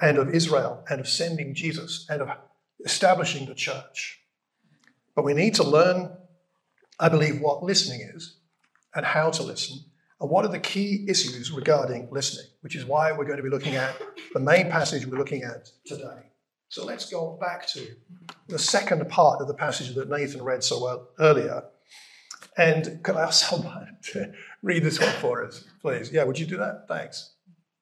and 0.00 0.18
of 0.18 0.32
Israel 0.32 0.84
and 0.88 1.00
of 1.00 1.08
sending 1.08 1.54
Jesus 1.54 2.06
and 2.08 2.22
of 2.22 2.28
establishing 2.84 3.46
the 3.46 3.54
church. 3.54 4.21
But 5.14 5.24
we 5.24 5.34
need 5.34 5.54
to 5.56 5.62
learn, 5.62 6.16
I 6.98 7.08
believe, 7.08 7.40
what 7.40 7.62
listening 7.62 8.00
is 8.14 8.38
and 8.94 9.04
how 9.04 9.30
to 9.30 9.42
listen 9.42 9.78
and 10.20 10.30
what 10.30 10.44
are 10.44 10.52
the 10.52 10.58
key 10.58 11.04
issues 11.08 11.50
regarding 11.50 12.08
listening, 12.10 12.46
which 12.60 12.76
is 12.76 12.84
why 12.84 13.12
we're 13.12 13.24
going 13.24 13.36
to 13.36 13.42
be 13.42 13.50
looking 13.50 13.74
at 13.74 13.94
the 14.32 14.40
main 14.40 14.70
passage 14.70 15.06
we're 15.06 15.18
looking 15.18 15.42
at 15.42 15.68
today. 15.84 16.30
So 16.68 16.86
let's 16.86 17.10
go 17.10 17.36
back 17.38 17.66
to 17.68 17.86
the 18.48 18.58
second 18.58 19.06
part 19.10 19.42
of 19.42 19.48
the 19.48 19.54
passage 19.54 19.94
that 19.94 20.08
Nathan 20.08 20.42
read 20.42 20.64
so 20.64 20.82
well 20.82 21.08
earlier. 21.18 21.64
And 22.56 23.02
could 23.02 23.16
I 23.16 23.24
ask 23.24 23.48
someone 23.48 23.96
to 24.12 24.32
read 24.62 24.82
this 24.82 24.98
one 24.98 25.12
for 25.20 25.44
us, 25.44 25.64
please? 25.82 26.10
Yeah, 26.10 26.24
would 26.24 26.38
you 26.38 26.46
do 26.46 26.56
that? 26.58 26.86
Thanks. 26.88 27.34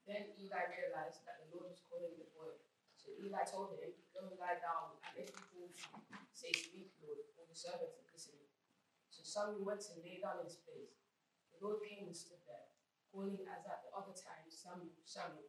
Then 0.09 0.25
Eli 0.41 0.63
realized 0.75 1.21
that 1.27 1.39
the 1.45 1.55
Lord 1.55 1.71
was 1.71 1.79
calling 1.89 2.11
the 2.19 2.27
boy. 2.35 2.51
So 2.97 3.11
Eli 3.23 3.45
told 3.45 3.71
him, 3.71 3.79
Go 4.15 4.27
and 4.27 4.39
lie 4.41 4.59
down, 4.59 4.99
and 5.17 5.29
if 5.29 5.35
he 5.35 5.43
calls 5.55 5.71
you, 5.77 5.87
say, 6.33 6.51
Speak, 6.53 6.91
Is 7.61 8.09
listening. 8.09 8.49
So 9.13 9.21
Samuel 9.21 9.69
went 9.69 9.85
and 9.93 10.01
lay 10.01 10.17
down 10.17 10.41
in 10.41 10.49
his 10.49 10.57
place. 10.65 10.97
The 11.53 11.61
Lord 11.61 11.85
came 11.85 12.09
and 12.09 12.17
stood 12.17 12.41
there, 12.49 12.73
calling 13.13 13.37
as 13.45 13.69
at 13.69 13.85
the 13.85 13.93
other 13.93 14.17
time, 14.17 14.49
Samuel, 14.49 14.97
Samuel. 15.05 15.45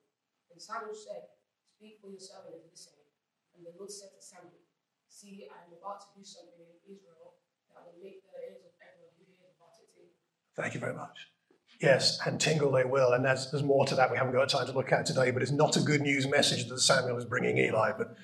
And 0.51 0.59
Samuel 0.59 0.91
said, 0.91 1.31
Speak, 1.71 2.03
for 2.03 2.11
your 2.11 2.19
servant 2.19 2.59
is 2.59 2.67
listening. 2.67 3.07
And 3.55 3.63
the 3.63 3.71
Lord 3.79 3.87
said 3.87 4.11
to 4.11 4.19
Samuel, 4.19 4.59
See, 5.07 5.47
I 5.47 5.63
am 5.63 5.71
about 5.71 6.03
to 6.03 6.11
do 6.11 6.19
something 6.19 6.59
in 6.59 6.83
Israel 6.83 7.39
that 7.71 7.87
will 7.87 7.95
make 8.03 8.27
the 8.27 8.35
ears 8.43 8.59
of 8.67 8.75
everyone 8.83 9.15
who 9.15 9.31
hears 9.31 9.55
about 9.55 9.79
it 9.79 9.87
tingle. 9.95 10.11
Thank 10.55 10.75
you 10.75 10.83
very 10.83 10.95
much. 10.95 11.31
Yes, 11.79 12.19
and 12.27 12.39
tingle 12.39 12.71
they 12.71 12.83
will. 12.83 13.13
And 13.13 13.25
there's, 13.25 13.49
there's 13.51 13.63
more 13.63 13.85
to 13.87 13.95
that 13.95 14.11
we 14.11 14.17
haven't 14.17 14.33
got 14.33 14.49
time 14.49 14.67
to 14.67 14.73
look 14.73 14.91
at 14.91 15.05
today, 15.05 15.31
but 15.31 15.41
it's 15.41 15.51
not 15.51 15.77
a 15.77 15.81
good 15.81 16.01
news 16.01 16.27
message 16.27 16.67
that 16.69 16.79
Samuel 16.79 17.17
is 17.17 17.25
bringing 17.25 17.57
Eli. 17.57 17.91
But 17.97 18.15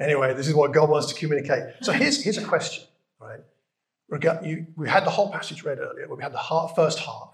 anyway, 0.00 0.34
this 0.34 0.48
is 0.48 0.54
what 0.54 0.72
God 0.72 0.88
wants 0.88 1.12
to 1.12 1.14
communicate. 1.14 1.62
So 1.82 1.92
here's, 1.92 2.22
here's 2.22 2.38
a 2.38 2.44
question, 2.44 2.84
we 4.76 4.88
had 4.88 5.04
the 5.04 5.10
whole 5.10 5.30
passage 5.30 5.64
read 5.64 5.78
earlier, 5.78 6.06
but 6.08 6.16
we 6.16 6.22
had 6.22 6.32
the 6.32 6.72
first 6.74 6.98
half. 7.00 7.30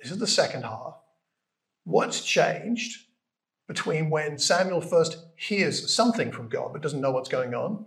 This 0.00 0.10
is 0.10 0.18
the 0.18 0.26
second 0.26 0.62
half. 0.62 0.96
What's 1.84 2.24
changed 2.24 3.06
between 3.66 4.10
when 4.10 4.38
Samuel 4.38 4.80
first 4.80 5.16
hears 5.36 5.92
something 5.92 6.30
from 6.30 6.48
God 6.48 6.72
but 6.72 6.82
doesn't 6.82 7.00
know 7.00 7.10
what's 7.10 7.28
going 7.28 7.54
on 7.54 7.86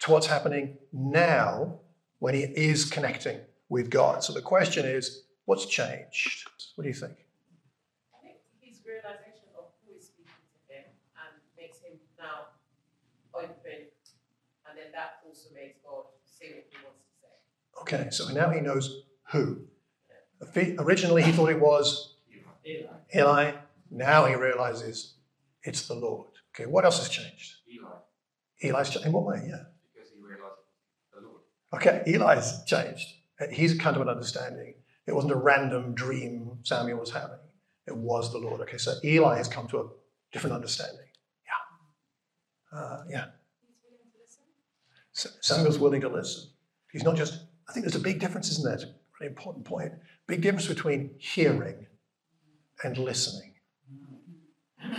to 0.00 0.10
what's 0.10 0.26
happening 0.26 0.76
now 0.92 1.80
when 2.18 2.34
he 2.34 2.42
is 2.42 2.84
connecting 2.84 3.40
with 3.68 3.90
God? 3.90 4.24
So 4.24 4.32
the 4.32 4.42
question 4.42 4.84
is, 4.84 5.24
what's 5.44 5.66
changed? 5.66 6.48
What 6.74 6.82
do 6.82 6.88
you 6.88 6.94
think? 6.94 7.26
I 8.14 8.26
think 8.26 8.36
his 8.60 8.80
realization 8.86 9.48
of 9.56 9.66
who 9.86 9.96
is 9.96 10.06
speaking 10.06 10.32
to 10.52 10.74
him 10.74 10.84
and 11.16 11.40
makes 11.56 11.78
him 11.78 11.98
now 12.18 12.50
open, 13.34 13.88
and 14.68 14.74
then 14.76 14.90
that 14.92 15.22
also 15.26 15.50
makes 15.54 15.78
God 15.84 16.04
say 16.24 16.54
what 16.54 16.66
he 16.70 16.76
wants 16.82 17.02
to 17.02 17.14
say. 17.22 17.34
Okay, 17.84 18.08
so 18.10 18.28
now 18.28 18.48
he 18.50 18.60
knows 18.60 19.02
who. 19.32 19.60
Originally, 20.78 21.22
he 21.22 21.32
thought 21.32 21.50
it 21.50 21.60
was 21.60 22.14
Eli. 22.66 22.88
Eli. 23.14 23.52
Now 23.90 24.24
he 24.24 24.34
realizes 24.34 25.14
it's 25.62 25.86
the 25.86 25.94
Lord. 25.94 26.28
Okay, 26.54 26.66
what 26.66 26.84
else 26.84 26.98
has 26.98 27.08
changed? 27.08 27.56
Eli, 27.72 27.88
Eli's 28.62 28.88
changed. 28.90 29.06
In 29.06 29.12
what 29.12 29.24
way? 29.24 29.36
Yeah. 29.46 29.64
because 29.92 30.10
he 30.10 30.20
realized 30.22 30.56
the 31.12 31.20
Lord. 31.20 31.40
Okay, 31.74 32.02
Eli's 32.06 32.64
changed. 32.66 33.06
He's 33.50 33.78
come 33.78 33.94
to 33.94 34.00
an 34.02 34.08
understanding. 34.08 34.74
It 35.06 35.14
wasn't 35.14 35.32
a 35.34 35.36
random 35.36 35.94
dream 35.94 36.58
Samuel 36.62 36.98
was 37.00 37.10
having. 37.10 37.38
It 37.86 37.96
was 37.96 38.32
the 38.32 38.38
Lord. 38.38 38.60
Okay, 38.62 38.78
so 38.78 38.94
Eli 39.04 39.36
has 39.36 39.48
come 39.48 39.68
to 39.68 39.78
a 39.80 39.88
different 40.32 40.54
understanding. 40.56 41.06
Yeah. 42.72 42.78
Uh, 42.78 43.04
yeah. 43.10 43.24
He's 43.60 43.76
willing 43.84 44.08
to 44.10 44.18
listen. 44.22 44.42
Sa- 45.12 45.54
Samuel's 45.54 45.78
willing 45.78 46.00
to 46.00 46.08
listen. 46.08 46.48
He's 46.92 47.02
not 47.04 47.16
just, 47.16 47.40
I 47.68 47.72
think 47.72 47.84
there's 47.84 47.96
a 47.96 48.00
big 48.00 48.20
difference, 48.20 48.50
isn't 48.50 48.64
there? 48.64 48.74
It's 48.74 48.84
a 48.84 48.94
really 49.20 49.30
important 49.30 49.64
point. 49.64 49.92
Big 50.26 50.42
difference 50.42 50.66
between 50.66 51.14
hearing 51.18 51.86
and 52.82 52.98
listening. 52.98 53.54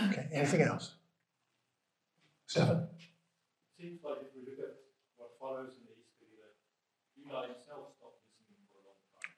Okay, 0.10 0.28
anything 0.34 0.62
else? 0.62 0.96
It 2.48 2.54
seems 2.54 4.00
like 4.04 4.18
if 4.22 4.34
we 4.36 4.42
look 4.46 4.60
at 4.60 4.76
what 5.18 5.32
follows 5.40 5.74
in 5.78 5.84
the 5.86 5.94
history, 5.94 6.34
that 6.40 6.54
Eli 7.22 7.48
himself 7.48 7.94
stopped 7.98 8.22
listening 8.26 8.66
for 8.72 8.80
a 8.80 8.84
long 8.88 9.00
time. 9.14 9.30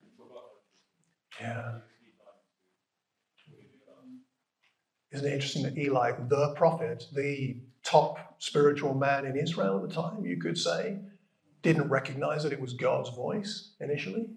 He 0.00 0.06
forgot 0.16 0.30
how 0.34 0.46
to 0.46 0.60
listen. 0.60 1.00
Yeah. 1.40 1.82
He 1.98 2.06
was 2.06 2.18
Eli 2.20 2.36
to 3.38 3.44
really 3.50 3.68
realize. 3.74 4.22
Isn't 5.12 5.26
it 5.26 5.34
interesting 5.34 5.62
that 5.64 5.76
Eli, 5.78 6.12
the 6.28 6.54
prophet, 6.54 7.04
the 7.12 7.62
top 7.82 8.36
spiritual 8.38 8.94
man 8.94 9.24
in 9.24 9.36
Israel 9.36 9.82
at 9.82 9.88
the 9.88 9.94
time, 9.94 10.24
you 10.24 10.36
could 10.36 10.58
say, 10.58 10.98
didn't 11.72 11.88
recognize 11.88 12.42
that 12.42 12.52
it 12.52 12.60
was 12.60 12.74
God's 12.74 13.10
voice 13.10 13.72
initially? 13.80 14.28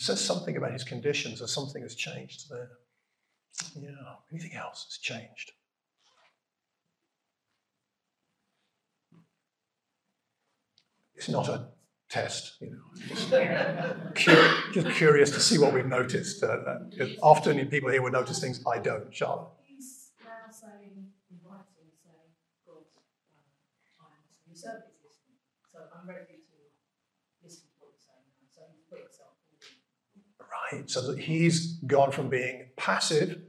says 0.00 0.18
something 0.18 0.56
about 0.56 0.72
his 0.72 0.82
conditions, 0.82 1.42
or 1.42 1.46
something 1.46 1.82
has 1.82 1.94
changed 1.94 2.48
there. 2.48 2.70
Yeah. 3.76 3.90
Anything 4.32 4.54
else 4.54 4.86
has 4.88 4.96
changed? 4.96 5.52
It's 11.14 11.28
not 11.28 11.48
a 11.48 11.66
test, 12.08 12.56
you 12.62 12.70
know. 12.70 12.78
Just, 13.08 13.30
cur- 14.14 14.54
just 14.72 14.88
curious 14.96 15.30
to 15.32 15.40
see 15.40 15.58
what 15.58 15.74
we've 15.74 15.84
noticed. 15.84 16.42
Uh, 16.42 16.46
uh, 16.46 17.06
often 17.22 17.64
people 17.68 17.90
here 17.90 18.00
will 18.00 18.10
notice 18.10 18.40
things 18.40 18.64
I 18.66 18.78
don't. 18.78 19.14
Charlotte. 19.14 19.50
He's 19.66 20.12
now 20.24 20.50
saying, 20.50 21.08
saying, 24.54 24.80
listening. 25.04 25.36
So 25.70 25.78
I'm 25.92 26.08
ready 26.08 26.24
to 26.24 26.56
listen 27.44 27.64
to 27.68 27.72
what 27.80 27.92
you're 27.92 28.00
saying 28.00 28.24
now. 28.32 28.48
So 28.48 28.62
he's 28.72 28.80
put 28.88 29.00
himself 29.00 29.30
So 30.86 31.00
that 31.12 31.18
he's 31.18 31.78
gone 31.86 32.12
from 32.12 32.28
being 32.28 32.66
passive 32.76 33.40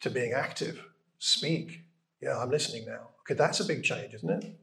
to 0.00 0.10
being 0.10 0.32
active. 0.32 0.84
Speak. 1.18 1.82
Yeah, 2.20 2.38
I'm 2.38 2.50
listening 2.50 2.86
now. 2.86 3.08
Okay, 3.22 3.34
that's 3.34 3.60
a 3.60 3.64
big 3.64 3.82
change, 3.82 4.14
isn't 4.14 4.30
it? 4.30 4.58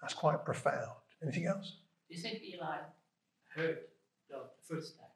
That's 0.00 0.14
quite 0.14 0.44
profound. 0.44 0.96
Anything 1.22 1.46
else? 1.46 1.76
You 2.08 2.18
think 2.18 2.42
Eli 2.42 2.78
heard 3.54 3.78
God 4.30 4.42
the 4.58 4.74
first 4.74 4.96
time? 4.96 5.06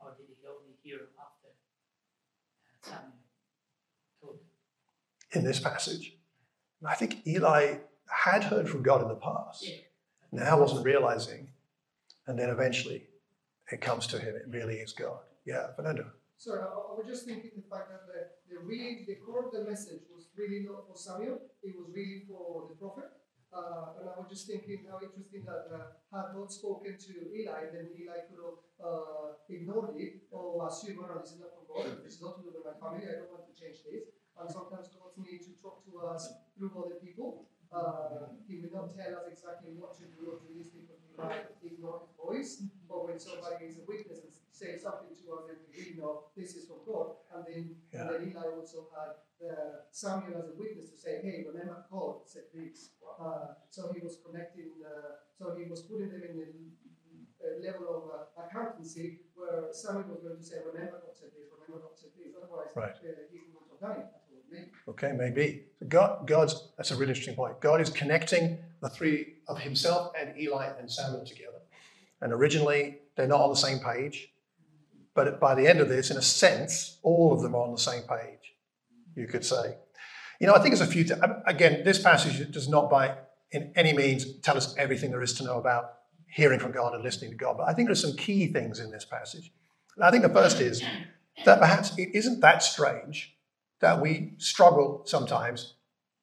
Or 0.00 0.14
did 0.16 0.26
he 0.28 0.34
only 0.46 0.74
hear 0.82 1.08
after 1.18 1.48
uh, 2.68 2.88
Samuel 2.90 3.12
told 4.20 4.34
him? 4.34 5.38
In 5.38 5.44
this 5.44 5.60
passage. 5.60 6.16
I 6.84 6.94
think 6.94 7.26
Eli 7.26 7.78
had 8.08 8.44
heard 8.44 8.68
from 8.68 8.82
God 8.82 9.02
in 9.02 9.08
the 9.08 9.14
past. 9.14 9.66
Yeah. 9.66 9.76
Now 10.32 10.60
wasn't 10.60 10.84
realizing. 10.84 11.48
And 12.26 12.38
then 12.38 12.50
eventually 12.50 13.04
it 13.72 13.80
comes 13.80 14.06
to 14.08 14.18
him. 14.18 14.36
It 14.36 14.46
really 14.48 14.76
is 14.76 14.92
God. 14.92 15.18
Yeah, 15.44 15.74
Fernando. 15.74 16.06
Sorry, 16.38 16.60
I, 16.60 16.92
was 16.92 17.06
just 17.08 17.24
thinking 17.24 17.50
the 17.56 17.64
fact 17.64 17.88
that 17.88 18.04
the, 18.04 18.28
the 18.52 18.60
the 19.08 19.16
core 19.24 19.48
of 19.48 19.52
the 19.52 19.64
message 19.64 20.04
was 20.12 20.28
really 20.36 20.68
not 20.68 20.84
for 20.86 20.96
Samuel, 20.96 21.40
it 21.62 21.72
was 21.72 21.88
really 21.94 22.28
for 22.28 22.68
the 22.68 22.76
prophet. 22.76 23.08
Uh, 23.48 23.96
and 23.96 24.04
I 24.04 24.14
was 24.20 24.28
just 24.28 24.44
thinking 24.44 24.84
how 24.84 25.00
interesting 25.00 25.48
that 25.48 25.72
uh, 25.72 25.96
had 26.12 26.36
God 26.36 26.52
spoken 26.52 26.98
to 26.98 27.12
Eli, 27.32 27.72
then 27.72 27.88
Eli 27.96 28.28
could 28.28 28.42
have 28.42 28.60
uh, 28.76 29.40
ignored 29.48 29.96
it 29.96 30.28
or 30.28 30.68
assumed, 30.68 31.00
well, 31.00 31.16
this 31.16 31.32
is 31.32 31.40
not 31.40 31.56
from 31.56 31.64
God, 31.64 32.04
this 32.04 32.20
is 32.20 32.22
not 32.22 32.36
to 32.36 32.44
do 32.44 32.52
with 32.52 32.68
my 32.68 32.76
family, 32.76 33.08
I 33.08 33.24
don't 33.24 33.32
want 33.32 33.48
to 33.48 33.56
change 33.56 33.80
this. 33.88 34.12
And 34.36 34.44
sometimes 34.52 34.92
God 34.92 35.16
needs 35.16 35.48
to 35.48 35.56
talk 35.56 35.80
to 35.88 36.04
us 36.04 36.28
through 36.52 36.68
other 36.76 37.00
people. 37.00 37.48
Uh, 37.72 38.30
he 38.48 38.60
will 38.62 38.72
not 38.72 38.88
tell 38.94 39.12
us 39.20 39.26
exactly 39.30 39.74
what 39.76 39.92
to 39.98 40.06
do 40.14 40.32
or 40.32 40.38
to 40.38 40.48
listen 40.54 40.86
because 40.86 41.02
we 41.02 41.12
might 41.18 41.44
ignore 41.62 42.00
his 42.06 42.14
voice. 42.16 42.62
But 42.88 43.04
when 43.06 43.18
somebody 43.18 43.66
is 43.66 43.78
a 43.82 43.84
witness 43.86 44.22
and 44.22 44.32
says 44.50 44.82
something 44.82 45.10
to 45.12 45.24
us, 45.36 45.42
then 45.50 45.58
we 45.68 45.98
know 45.98 46.30
this 46.36 46.54
is 46.56 46.66
from 46.70 46.80
God. 46.86 47.20
And 47.34 47.44
then, 47.44 47.64
Yeah. 47.92 48.00
and 48.00 48.08
then 48.10 48.20
Eli 48.30 48.46
also 48.56 48.88
had 48.94 49.12
uh, 49.44 49.84
Samuel 49.90 50.40
as 50.40 50.48
a 50.48 50.56
witness 50.56 50.90
to 50.90 50.96
say, 50.96 51.20
hey, 51.20 51.44
remember 51.44 51.84
God 51.90 52.24
said 52.24 52.48
this. 52.54 52.96
Uh, 53.04 53.54
so 53.70 53.92
he 53.92 54.00
was 54.00 54.20
connecting, 54.24 54.80
uh, 54.84 55.20
so 55.38 55.54
he 55.56 55.68
was 55.68 55.82
putting 55.88 56.08
them 56.08 56.22
in 56.22 56.36
a, 56.40 56.48
a 57.44 57.50
level 57.64 57.86
of 57.92 58.02
uh, 58.12 58.44
accountancy 58.44 59.20
where 59.34 59.68
Samuel 59.72 60.08
was 60.16 60.22
going 60.22 60.36
to 60.38 60.44
say, 60.44 60.56
remember 60.64 61.00
God 61.04 61.12
said 61.16 61.32
this, 61.36 61.48
remember 61.52 61.84
God 61.84 61.96
said 61.96 62.10
this. 62.16 62.32
Otherwise, 62.36 62.72
Right. 62.76 62.96
uh, 62.96 63.28
he 63.28 63.52
wouldn't 63.52 63.72
have 63.76 63.80
done 63.80 63.96
it 64.00 64.08
at 64.08 64.15
all. 64.15 64.15
Maybe. 64.15 64.15
Okay, 64.96 65.12
maybe. 65.12 65.64
So 65.78 65.86
God, 65.86 66.26
God's, 66.26 66.68
that's 66.78 66.90
a 66.90 66.96
really 66.96 67.10
interesting 67.10 67.34
point. 67.34 67.60
God 67.60 67.82
is 67.82 67.90
connecting 67.90 68.58
the 68.80 68.88
three 68.88 69.34
of 69.46 69.60
himself 69.60 70.12
and 70.18 70.38
Eli 70.38 70.70
and 70.78 70.90
Samuel 70.90 71.24
together. 71.26 71.58
And 72.22 72.32
originally, 72.32 72.98
they're 73.14 73.26
not 73.26 73.42
on 73.42 73.50
the 73.50 73.56
same 73.56 73.78
page. 73.78 74.32
But 75.14 75.38
by 75.38 75.54
the 75.54 75.66
end 75.66 75.80
of 75.80 75.88
this, 75.88 76.10
in 76.10 76.16
a 76.16 76.22
sense, 76.22 76.98
all 77.02 77.32
of 77.32 77.42
them 77.42 77.54
are 77.54 77.62
on 77.62 77.72
the 77.72 77.78
same 77.78 78.02
page, 78.02 78.54
you 79.14 79.26
could 79.26 79.44
say. 79.44 79.76
You 80.40 80.46
know, 80.46 80.54
I 80.54 80.60
think 80.60 80.74
there's 80.74 80.86
a 80.86 80.90
few, 80.90 81.06
again, 81.46 81.84
this 81.84 82.02
passage 82.02 82.50
does 82.50 82.68
not 82.68 82.90
by 82.90 83.16
in 83.50 83.72
any 83.76 83.92
means 83.92 84.38
tell 84.40 84.56
us 84.56 84.74
everything 84.76 85.10
there 85.10 85.22
is 85.22 85.34
to 85.34 85.44
know 85.44 85.58
about 85.58 85.92
hearing 86.26 86.58
from 86.58 86.72
God 86.72 86.94
and 86.94 87.02
listening 87.02 87.30
to 87.30 87.36
God. 87.36 87.56
But 87.58 87.68
I 87.68 87.74
think 87.74 87.88
there's 87.88 88.02
some 88.02 88.16
key 88.16 88.46
things 88.48 88.80
in 88.80 88.90
this 88.90 89.04
passage. 89.04 89.52
And 89.94 90.04
I 90.04 90.10
think 90.10 90.22
the 90.22 90.30
first 90.30 90.60
is 90.60 90.82
that 91.44 91.60
perhaps 91.60 91.96
it 91.98 92.10
isn't 92.14 92.40
that 92.40 92.62
strange 92.62 93.35
that 93.80 94.00
we 94.00 94.34
struggle 94.38 95.02
sometimes 95.04 95.74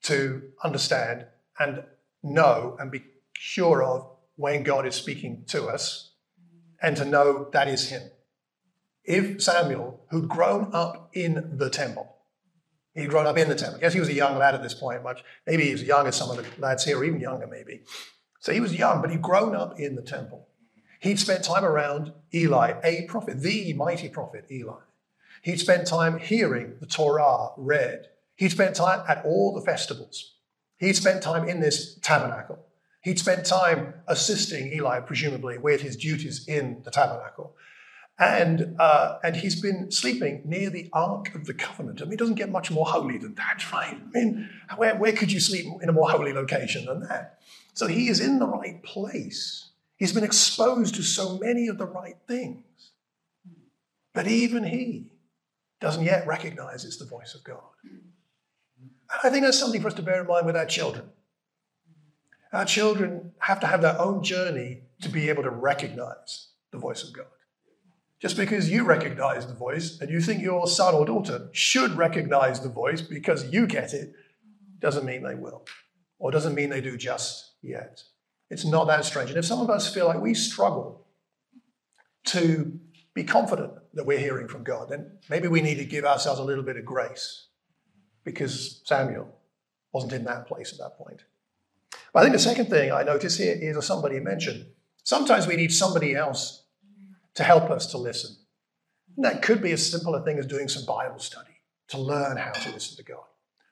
to 0.03 0.41
understand 0.63 1.25
and 1.59 1.83
know 2.21 2.75
and 2.79 2.91
be 2.91 3.03
sure 3.33 3.83
of 3.83 4.07
when 4.35 4.63
God 4.63 4.85
is 4.85 4.95
speaking 4.95 5.43
to 5.47 5.67
us 5.67 6.11
and 6.81 6.97
to 6.97 7.05
know 7.05 7.49
that 7.53 7.67
is 7.67 7.89
Him. 7.89 8.01
If 9.03 9.41
Samuel, 9.41 10.05
who'd 10.09 10.29
grown 10.29 10.69
up 10.73 11.09
in 11.13 11.57
the 11.57 11.69
temple, 11.69 12.15
he'd 12.93 13.09
grown 13.09 13.27
up 13.27 13.37
in 13.37 13.49
the 13.49 13.55
temple. 13.55 13.79
Yes, 13.81 13.93
he 13.93 13.99
was 13.99 14.09
a 14.09 14.13
young 14.13 14.37
lad 14.37 14.55
at 14.55 14.63
this 14.63 14.73
point, 14.73 15.03
much 15.03 15.23
maybe 15.45 15.65
he 15.65 15.71
was 15.71 15.81
as 15.81 15.87
young 15.87 16.07
as 16.07 16.15
some 16.15 16.29
of 16.29 16.37
the 16.37 16.61
lads 16.61 16.85
here, 16.85 16.97
or 16.97 17.03
even 17.03 17.19
younger, 17.19 17.47
maybe. 17.47 17.81
So 18.39 18.53
he 18.53 18.59
was 18.59 18.73
young, 18.73 19.01
but 19.01 19.11
he'd 19.11 19.21
grown 19.21 19.55
up 19.55 19.79
in 19.79 19.95
the 19.95 20.01
temple. 20.01 20.47
He'd 20.99 21.19
spent 21.19 21.43
time 21.43 21.65
around 21.65 22.13
Eli, 22.33 22.75
a 22.83 23.05
prophet, 23.07 23.41
the 23.41 23.73
mighty 23.73 24.09
prophet 24.09 24.45
Eli. 24.49 24.79
He'd 25.43 25.59
spent 25.59 25.85
time 25.85 26.19
hearing 26.19 26.75
the 26.79 26.85
Torah 26.85 27.49
read. 27.57 28.07
He'd 28.35 28.51
spent 28.51 28.75
time 28.75 29.03
at 29.09 29.23
all 29.25 29.53
the 29.53 29.61
festivals. 29.61 30.35
He'd 30.77 30.95
spent 30.95 31.21
time 31.21 31.47
in 31.47 31.59
this 31.59 31.99
tabernacle. 32.01 32.59
He'd 33.03 33.19
spent 33.19 33.45
time 33.45 33.93
assisting 34.07 34.71
Eli, 34.71 35.01
presumably, 35.01 35.57
with 35.57 35.81
his 35.81 35.97
duties 35.97 36.47
in 36.47 36.81
the 36.83 36.91
tabernacle. 36.91 37.57
And, 38.17 38.77
uh, 38.79 39.17
and 39.21 39.35
he's 39.35 39.61
been 39.61 39.91
sleeping 39.91 40.43
near 40.45 40.69
the 40.69 40.89
Ark 40.93 41.35
of 41.35 41.45
the 41.45 41.53
Covenant. 41.53 42.01
I 42.01 42.05
mean, 42.05 42.13
it 42.13 42.19
doesn't 42.19 42.35
get 42.35 42.49
much 42.49 42.71
more 42.71 42.85
holy 42.85 43.17
than 43.17 43.35
that, 43.35 43.69
right? 43.73 43.99
I 43.99 44.17
mean, 44.17 44.49
where, 44.77 44.95
where 44.95 45.11
could 45.11 45.31
you 45.31 45.41
sleep 45.41 45.65
in 45.81 45.89
a 45.89 45.93
more 45.93 46.09
holy 46.09 46.31
location 46.31 46.85
than 46.85 47.01
that? 47.01 47.39
So 47.73 47.87
he 47.87 48.07
is 48.07 48.21
in 48.21 48.39
the 48.39 48.47
right 48.47 48.81
place. 48.81 49.71
He's 49.97 50.13
been 50.13 50.23
exposed 50.23 50.95
to 50.95 51.03
so 51.03 51.37
many 51.37 51.67
of 51.67 51.77
the 51.77 51.85
right 51.85 52.17
things. 52.27 52.63
But 54.13 54.27
even 54.27 54.63
he 54.63 55.09
doesn't 55.83 56.05
yet 56.05 56.25
recognize 56.25 56.85
it's 56.85 56.95
the 56.95 57.05
voice 57.05 57.35
of 57.35 57.43
God. 57.43 57.59
Hmm. 57.81 57.97
And 59.11 59.19
I 59.21 59.29
think 59.29 59.43
that's 59.43 59.59
something 59.59 59.81
for 59.81 59.89
us 59.89 59.93
to 59.95 60.01
bear 60.01 60.21
in 60.21 60.27
mind 60.27 60.45
with 60.45 60.55
our 60.55 60.65
children. 60.65 61.09
Our 62.53 62.63
children 62.63 63.33
have 63.39 63.59
to 63.59 63.67
have 63.67 63.81
their 63.81 63.99
own 63.99 64.23
journey 64.23 64.83
to 65.01 65.09
be 65.09 65.29
able 65.29 65.43
to 65.43 65.49
recognize 65.49 66.47
the 66.71 66.77
voice 66.77 67.03
of 67.03 67.11
God. 67.11 67.25
Just 68.21 68.37
because 68.37 68.69
you 68.69 68.85
recognize 68.85 69.45
the 69.45 69.53
voice 69.53 69.99
and 69.99 70.09
you 70.09 70.21
think 70.21 70.41
your 70.41 70.67
son 70.67 70.95
or 70.95 71.05
daughter 71.05 71.49
should 71.51 71.91
recognize 71.97 72.61
the 72.61 72.69
voice 72.69 73.01
because 73.01 73.51
you 73.51 73.67
get 73.67 73.93
it, 73.93 74.13
doesn't 74.79 75.05
mean 75.05 75.23
they 75.23 75.35
will, 75.35 75.65
or 76.17 76.31
doesn't 76.31 76.55
mean 76.55 76.69
they 76.69 76.79
do 76.79 76.95
just 76.95 77.55
yet. 77.61 78.03
It's 78.49 78.63
not 78.63 78.87
that 78.87 79.03
strange. 79.03 79.31
And 79.31 79.39
if 79.39 79.45
some 79.45 79.59
of 79.59 79.69
us 79.69 79.93
feel 79.93 80.07
like 80.07 80.21
we 80.21 80.33
struggle 80.33 81.05
to 82.27 82.79
be 83.13 83.23
confident 83.23 83.73
that 83.93 84.05
we're 84.05 84.19
hearing 84.19 84.47
from 84.47 84.63
God, 84.63 84.89
then 84.89 85.17
maybe 85.29 85.47
we 85.47 85.61
need 85.61 85.77
to 85.77 85.85
give 85.85 86.05
ourselves 86.05 86.39
a 86.39 86.43
little 86.43 86.63
bit 86.63 86.77
of 86.77 86.85
grace 86.85 87.47
because 88.23 88.81
Samuel 88.85 89.29
wasn't 89.91 90.13
in 90.13 90.23
that 90.25 90.47
place 90.47 90.73
at 90.73 90.79
that 90.79 90.97
point. 90.97 91.23
But 92.11 92.19
I 92.19 92.23
think 92.23 92.33
the 92.33 92.39
second 92.39 92.67
thing 92.67 92.91
I 92.91 93.03
notice 93.03 93.37
here 93.37 93.57
is 93.59 93.85
somebody 93.85 94.19
mentioned. 94.19 94.65
Sometimes 95.03 95.47
we 95.47 95.55
need 95.55 95.71
somebody 95.71 96.15
else 96.15 96.63
to 97.35 97.43
help 97.43 97.69
us 97.69 97.87
to 97.87 97.97
listen. 97.97 98.35
And 99.15 99.25
that 99.25 99.41
could 99.41 99.61
be 99.61 99.71
as 99.71 99.89
simple 99.89 100.15
a 100.15 100.23
thing 100.23 100.39
as 100.39 100.47
doing 100.47 100.67
some 100.67 100.85
Bible 100.85 101.19
study 101.19 101.61
to 101.89 101.99
learn 101.99 102.37
how 102.37 102.51
to 102.51 102.71
listen 102.71 102.97
to 102.97 103.03
God. 103.03 103.25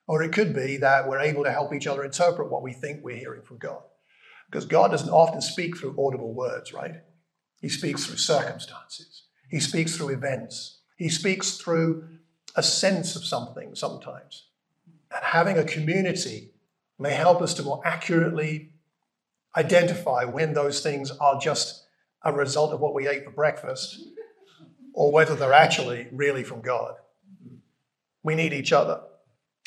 Or 0.06 0.22
it 0.22 0.32
could 0.32 0.54
be 0.54 0.76
that 0.78 1.08
we're 1.08 1.20
able 1.20 1.44
to 1.44 1.52
help 1.52 1.72
each 1.72 1.86
other 1.86 2.04
interpret 2.04 2.50
what 2.50 2.62
we 2.62 2.72
think 2.72 3.02
we're 3.02 3.16
hearing 3.16 3.42
from 3.42 3.58
God. 3.58 3.82
Because 4.50 4.66
God 4.66 4.90
doesn't 4.90 5.08
often 5.08 5.40
speak 5.40 5.76
through 5.76 5.96
audible 5.98 6.34
words, 6.34 6.72
right? 6.72 6.96
He 7.60 7.68
speaks 7.68 8.04
through 8.04 8.16
circumstances, 8.16 9.22
He 9.52 9.60
speaks 9.60 9.94
through 9.94 10.08
events, 10.08 10.78
He 10.96 11.10
speaks 11.10 11.58
through 11.58 12.08
a 12.56 12.62
sense 12.62 13.14
of 13.16 13.24
something 13.24 13.74
sometimes. 13.74 14.46
And 15.14 15.22
having 15.22 15.58
a 15.58 15.64
community 15.64 16.52
may 16.98 17.12
help 17.12 17.42
us 17.42 17.52
to 17.54 17.62
more 17.62 17.82
accurately 17.84 18.72
identify 19.54 20.24
when 20.24 20.54
those 20.54 20.80
things 20.80 21.10
are 21.10 21.38
just 21.38 21.84
a 22.24 22.32
result 22.32 22.72
of 22.72 22.80
what 22.80 22.94
we 22.94 23.06
ate 23.06 23.24
for 23.24 23.30
breakfast 23.30 24.02
or 24.94 25.12
whether 25.12 25.34
they're 25.34 25.52
actually 25.52 26.08
really 26.12 26.44
from 26.44 26.62
God. 26.62 26.94
We 28.22 28.34
need 28.34 28.54
each 28.54 28.72
other. 28.72 29.02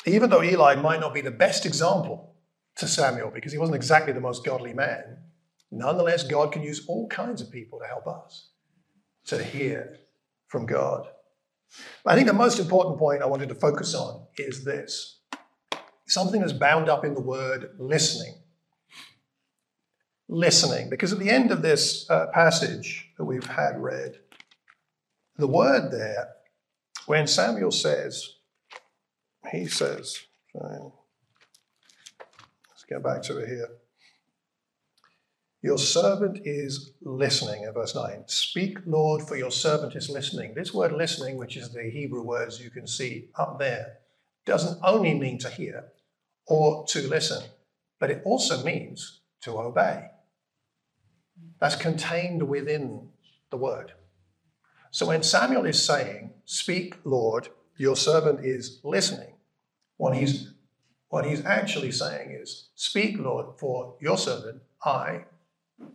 Even 0.04 0.30
though 0.30 0.42
Eli 0.42 0.74
might 0.74 1.00
not 1.00 1.14
be 1.14 1.20
the 1.20 1.30
best 1.30 1.64
example 1.64 2.34
to 2.76 2.88
Samuel 2.88 3.30
because 3.32 3.52
he 3.52 3.58
wasn't 3.58 3.76
exactly 3.76 4.12
the 4.12 4.20
most 4.20 4.44
godly 4.44 4.74
man, 4.74 5.18
nonetheless, 5.70 6.24
God 6.24 6.50
can 6.50 6.62
use 6.62 6.84
all 6.88 7.06
kinds 7.08 7.40
of 7.40 7.52
people 7.52 7.78
to 7.78 7.86
help 7.86 8.08
us 8.08 8.48
to 9.26 9.42
hear 9.42 9.98
from 10.48 10.66
God. 10.66 11.08
I 12.04 12.14
think 12.14 12.26
the 12.26 12.32
most 12.32 12.58
important 12.58 12.98
point 12.98 13.22
I 13.22 13.26
wanted 13.26 13.48
to 13.48 13.54
focus 13.54 13.94
on 13.94 14.26
is 14.38 14.64
this 14.64 15.18
something 16.06 16.40
that's 16.40 16.52
bound 16.52 16.88
up 16.88 17.04
in 17.04 17.14
the 17.14 17.20
word 17.20 17.70
listening. 17.78 18.34
Listening, 20.28 20.90
because 20.90 21.12
at 21.12 21.20
the 21.20 21.30
end 21.30 21.52
of 21.52 21.62
this 21.62 22.10
uh, 22.10 22.26
passage 22.32 23.12
that 23.16 23.24
we've 23.24 23.46
had 23.46 23.80
read, 23.80 24.18
the 25.36 25.46
word 25.46 25.92
there, 25.92 26.30
when 27.06 27.28
Samuel 27.28 27.70
says, 27.70 28.34
he 29.52 29.66
says, 29.68 30.18
let's 30.52 30.90
go 32.90 32.98
back 32.98 33.22
to 33.22 33.38
it 33.38 33.48
here. 33.48 33.68
Your 35.66 35.78
servant 35.78 36.42
is 36.44 36.92
listening, 37.02 37.64
in 37.64 37.72
verse 37.72 37.92
9. 37.92 38.22
Speak, 38.26 38.78
Lord, 38.86 39.22
for 39.22 39.34
your 39.34 39.50
servant 39.50 39.96
is 39.96 40.08
listening. 40.08 40.54
This 40.54 40.72
word 40.72 40.92
listening, 40.92 41.38
which 41.38 41.56
is 41.56 41.70
the 41.70 41.90
Hebrew 41.90 42.22
words 42.22 42.62
you 42.62 42.70
can 42.70 42.86
see 42.86 43.30
up 43.34 43.58
there, 43.58 43.94
doesn't 44.44 44.78
only 44.84 45.12
mean 45.12 45.38
to 45.38 45.50
hear 45.50 45.86
or 46.46 46.86
to 46.90 47.08
listen, 47.08 47.42
but 47.98 48.12
it 48.12 48.22
also 48.24 48.62
means 48.62 49.22
to 49.40 49.58
obey. 49.58 50.04
That's 51.58 51.74
contained 51.74 52.44
within 52.44 53.08
the 53.50 53.56
word. 53.56 53.90
So 54.92 55.06
when 55.06 55.24
Samuel 55.24 55.66
is 55.66 55.84
saying, 55.84 56.30
Speak, 56.44 56.94
Lord, 57.02 57.48
your 57.76 57.96
servant 57.96 58.44
is 58.44 58.78
listening, 58.84 59.34
what 59.96 60.16
he's, 60.16 60.52
what 61.08 61.26
he's 61.26 61.44
actually 61.44 61.90
saying 61.90 62.38
is, 62.40 62.68
Speak, 62.76 63.18
Lord, 63.18 63.58
for 63.58 63.96
your 64.00 64.16
servant, 64.16 64.62
I 64.84 65.24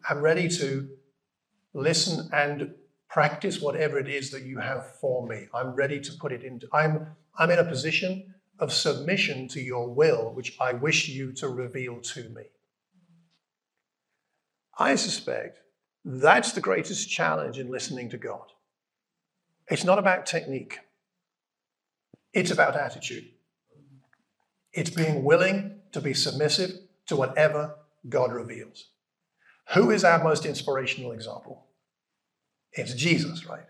am 0.09 0.21
ready 0.21 0.47
to 0.49 0.89
listen 1.73 2.29
and 2.33 2.73
practice 3.09 3.61
whatever 3.61 3.99
it 3.99 4.07
is 4.07 4.31
that 4.31 4.43
you 4.43 4.59
have 4.59 4.95
for 4.95 5.27
me. 5.27 5.47
I'm 5.53 5.71
ready 5.71 5.99
to 5.99 6.11
put 6.13 6.31
it 6.31 6.43
into, 6.43 6.67
I'm, 6.73 7.07
I'm 7.37 7.51
in 7.51 7.59
a 7.59 7.63
position 7.63 8.33
of 8.59 8.71
submission 8.71 9.47
to 9.49 9.59
your 9.59 9.89
will, 9.89 10.31
which 10.33 10.55
I 10.59 10.73
wish 10.73 11.09
you 11.09 11.33
to 11.33 11.49
reveal 11.49 11.99
to 11.99 12.29
me. 12.29 12.43
I 14.77 14.95
suspect 14.95 15.59
that's 16.05 16.53
the 16.53 16.61
greatest 16.61 17.09
challenge 17.09 17.59
in 17.59 17.69
listening 17.69 18.09
to 18.11 18.17
God. 18.17 18.51
It's 19.67 19.83
not 19.83 19.99
about 19.99 20.25
technique, 20.25 20.79
it's 22.33 22.51
about 22.51 22.75
attitude. 22.75 23.29
It's 24.73 24.89
being 24.89 25.25
willing 25.25 25.81
to 25.91 25.99
be 25.99 26.13
submissive 26.13 26.71
to 27.07 27.17
whatever 27.17 27.75
God 28.07 28.31
reveals. 28.31 28.85
Who 29.73 29.91
is 29.91 30.03
our 30.03 30.23
most 30.23 30.45
inspirational 30.45 31.11
example? 31.13 31.65
It's 32.73 32.93
Jesus, 32.93 33.45
right? 33.45 33.65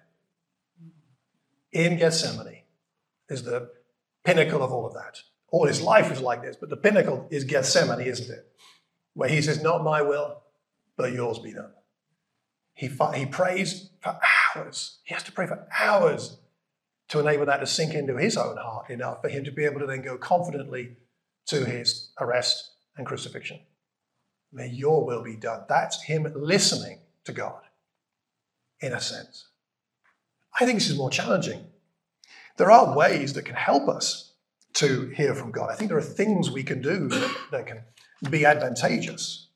In 1.72 1.98
Gethsemane 1.98 2.64
is 3.30 3.44
the 3.44 3.72
pinnacle 4.24 4.64
of 4.64 4.72
all 4.72 4.86
of 4.86 4.94
that. 4.94 5.20
All 5.50 5.68
his 5.68 5.82
life 5.82 6.12
is 6.12 6.22
like 6.22 6.42
this, 6.42 6.56
but 6.56 6.70
the 6.70 6.78
pinnacle 6.78 7.28
is 7.30 7.44
Gethsemane, 7.44 8.02
isn't 8.02 8.34
it? 8.34 8.48
Where 9.14 9.30
he 9.30 9.42
says, 9.42 9.62
Not 9.62 9.84
my 9.84 10.02
will, 10.02 10.42
but 10.98 11.14
yours 11.14 11.40
be 11.40 11.54
done. 11.54 11.72
He, 12.74 12.90
he 13.16 13.26
prays 13.26 13.90
for 14.02 14.20
hours. 14.56 15.00
He 15.04 15.14
has 15.14 15.24
to 15.24 15.32
pray 15.32 15.46
for 15.46 15.68
hours 15.78 16.38
to 17.10 17.20
enable 17.20 17.46
that 17.46 17.58
to 17.58 17.68
sink 17.68 17.94
into 17.94 18.18
his 18.18 18.38
own 18.38 18.58
heart 18.58 18.90
enough 18.90 19.22
for 19.22 19.30
him 19.30 19.44
to 19.44 19.52
be 19.52 19.66
able 19.66 19.82
to 19.82 19.86
then 19.86 20.02
go 20.02 20.18
confidently 20.18 20.96
to 21.48 21.66
his 21.66 22.12
arrest 22.20 22.72
and 22.98 23.06
crucifixion. 23.06 23.60
May 24.52 24.68
your 24.68 25.06
will 25.06 25.24
be 25.24 25.36
done. 25.36 25.64
That's 25.70 26.04
him 26.04 26.32
listening 26.36 27.00
to 27.24 27.32
God, 27.32 27.62
in 28.80 28.94
a 28.94 29.00
sense. 29.00 29.48
I 30.60 30.66
think 30.66 30.80
this 30.80 30.90
is 30.90 30.98
more 30.98 31.10
challenging. 31.10 31.66
There 32.58 32.72
are 32.72 32.96
ways 32.96 33.34
that 33.34 33.46
can 33.46 33.56
help 33.56 33.88
us 33.88 34.34
to 34.74 35.08
hear 35.16 35.34
from 35.34 35.52
God. 35.52 35.70
I 35.72 35.76
think 35.76 35.90
there 35.90 35.98
are 35.98 36.02
things 36.02 36.52
we 36.52 36.64
can 36.64 36.82
do 36.82 37.08
that 37.52 37.66
can 37.66 37.82
be 38.30 38.46
advantageous. 38.46 39.48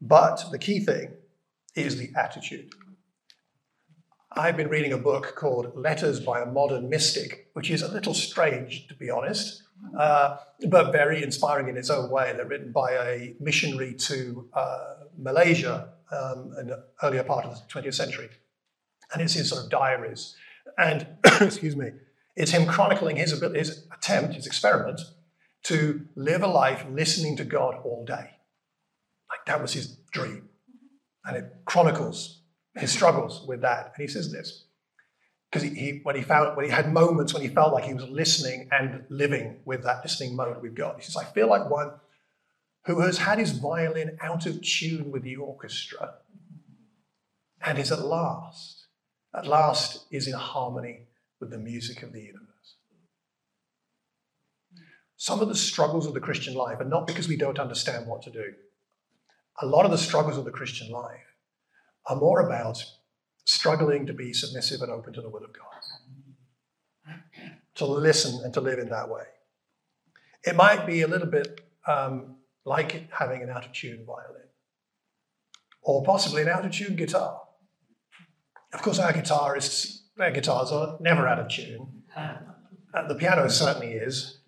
But 0.00 0.44
the 0.50 0.58
key 0.58 0.80
thing 0.80 1.12
is 1.74 1.96
the 1.96 2.10
attitude. 2.16 2.72
I've 4.38 4.56
been 4.56 4.68
reading 4.68 4.92
a 4.92 4.98
book 4.98 5.34
called 5.34 5.72
Letters 5.74 6.20
by 6.20 6.40
a 6.40 6.46
Modern 6.46 6.88
Mystic, 6.88 7.48
which 7.54 7.72
is 7.72 7.82
a 7.82 7.90
little 7.90 8.14
strange, 8.14 8.86
to 8.86 8.94
be 8.94 9.10
honest, 9.10 9.64
uh, 9.98 10.36
but 10.68 10.92
very 10.92 11.24
inspiring 11.24 11.68
in 11.68 11.76
its 11.76 11.90
own 11.90 12.08
way. 12.08 12.32
They're 12.36 12.46
written 12.46 12.70
by 12.70 12.92
a 12.92 13.34
missionary 13.40 13.94
to 13.94 14.48
uh, 14.54 14.94
Malaysia 15.18 15.88
um, 16.12 16.54
in 16.60 16.68
the 16.68 16.84
earlier 17.02 17.24
part 17.24 17.46
of 17.46 17.56
the 17.56 17.62
20th 17.68 17.94
century. 17.94 18.28
And 19.12 19.20
it's 19.20 19.32
his 19.32 19.48
sort 19.48 19.64
of 19.64 19.70
diaries. 19.70 20.36
And, 20.78 21.08
excuse 21.40 21.74
me, 21.74 21.90
it's 22.36 22.52
him 22.52 22.64
chronicling 22.64 23.16
his, 23.16 23.32
ability, 23.32 23.58
his 23.58 23.88
attempt, 23.92 24.36
his 24.36 24.46
experiment, 24.46 25.00
to 25.64 26.06
live 26.14 26.44
a 26.44 26.46
life 26.46 26.86
listening 26.88 27.36
to 27.38 27.44
God 27.44 27.74
all 27.82 28.04
day. 28.04 28.36
Like 29.28 29.46
that 29.48 29.60
was 29.60 29.72
his 29.72 29.96
dream. 30.12 30.48
And 31.24 31.36
it 31.36 31.52
chronicles 31.64 32.37
his 32.78 32.90
struggles 32.90 33.44
with 33.46 33.62
that. 33.62 33.92
And 33.94 34.02
he 34.02 34.08
says 34.08 34.32
this 34.32 34.64
because 35.50 35.62
he, 35.62 35.70
he, 35.70 36.00
when 36.02 36.16
he 36.16 36.22
found 36.22 36.56
when 36.56 36.66
he 36.66 36.72
had 36.72 36.92
moments 36.92 37.32
when 37.32 37.42
he 37.42 37.48
felt 37.48 37.72
like 37.72 37.84
he 37.84 37.94
was 37.94 38.08
listening 38.08 38.68
and 38.70 39.04
living 39.08 39.56
with 39.64 39.82
that 39.84 40.02
listening 40.02 40.36
mode 40.36 40.60
we've 40.62 40.74
got. 40.74 40.96
He 40.96 41.02
says, 41.02 41.16
I 41.16 41.24
feel 41.24 41.48
like 41.48 41.70
one 41.70 41.92
who 42.86 43.00
has 43.00 43.18
had 43.18 43.38
his 43.38 43.52
violin 43.52 44.18
out 44.20 44.46
of 44.46 44.62
tune 44.62 45.10
with 45.10 45.22
the 45.22 45.36
orchestra 45.36 46.14
and 47.64 47.78
is 47.78 47.92
at 47.92 48.00
last, 48.00 48.86
at 49.34 49.46
last 49.46 50.06
is 50.10 50.26
in 50.26 50.34
harmony 50.34 51.06
with 51.40 51.50
the 51.50 51.58
music 51.58 52.02
of 52.02 52.12
the 52.12 52.20
universe. 52.20 52.48
Some 55.16 55.40
of 55.40 55.48
the 55.48 55.54
struggles 55.54 56.06
of 56.06 56.14
the 56.14 56.20
Christian 56.20 56.54
life 56.54 56.80
are 56.80 56.84
not 56.84 57.06
because 57.06 57.28
we 57.28 57.36
don't 57.36 57.58
understand 57.58 58.06
what 58.06 58.22
to 58.22 58.30
do. 58.30 58.54
A 59.60 59.66
lot 59.66 59.84
of 59.84 59.90
the 59.90 59.98
struggles 59.98 60.38
of 60.38 60.44
the 60.44 60.50
Christian 60.50 60.90
life 60.90 61.27
are 62.06 62.16
more 62.16 62.40
about 62.40 62.84
struggling 63.44 64.06
to 64.06 64.12
be 64.12 64.32
submissive 64.32 64.82
and 64.82 64.90
open 64.90 65.12
to 65.14 65.20
the 65.20 65.28
will 65.28 65.44
of 65.44 65.52
God, 65.52 67.16
to 67.76 67.86
listen 67.86 68.44
and 68.44 68.52
to 68.54 68.60
live 68.60 68.78
in 68.78 68.88
that 68.88 69.08
way. 69.08 69.24
It 70.44 70.56
might 70.56 70.86
be 70.86 71.02
a 71.02 71.08
little 71.08 71.28
bit 71.28 71.60
um, 71.86 72.36
like 72.64 73.10
having 73.12 73.42
an 73.42 73.50
out 73.50 73.66
of 73.66 73.72
tune 73.72 74.04
violin, 74.06 74.48
or 75.82 76.02
possibly 76.04 76.42
an 76.42 76.48
out 76.48 76.64
of 76.64 76.72
tune 76.72 76.96
guitar. 76.96 77.42
Of 78.72 78.82
course, 78.82 78.98
our 78.98 79.12
guitarists 79.12 79.98
their 80.18 80.32
guitars 80.32 80.72
are 80.72 80.96
never 81.00 81.26
out 81.28 81.38
of 81.38 81.48
tune. 81.48 82.02
Uh, 82.14 83.06
the 83.06 83.14
piano 83.14 83.48
certainly 83.48 83.92
is. 83.92 84.40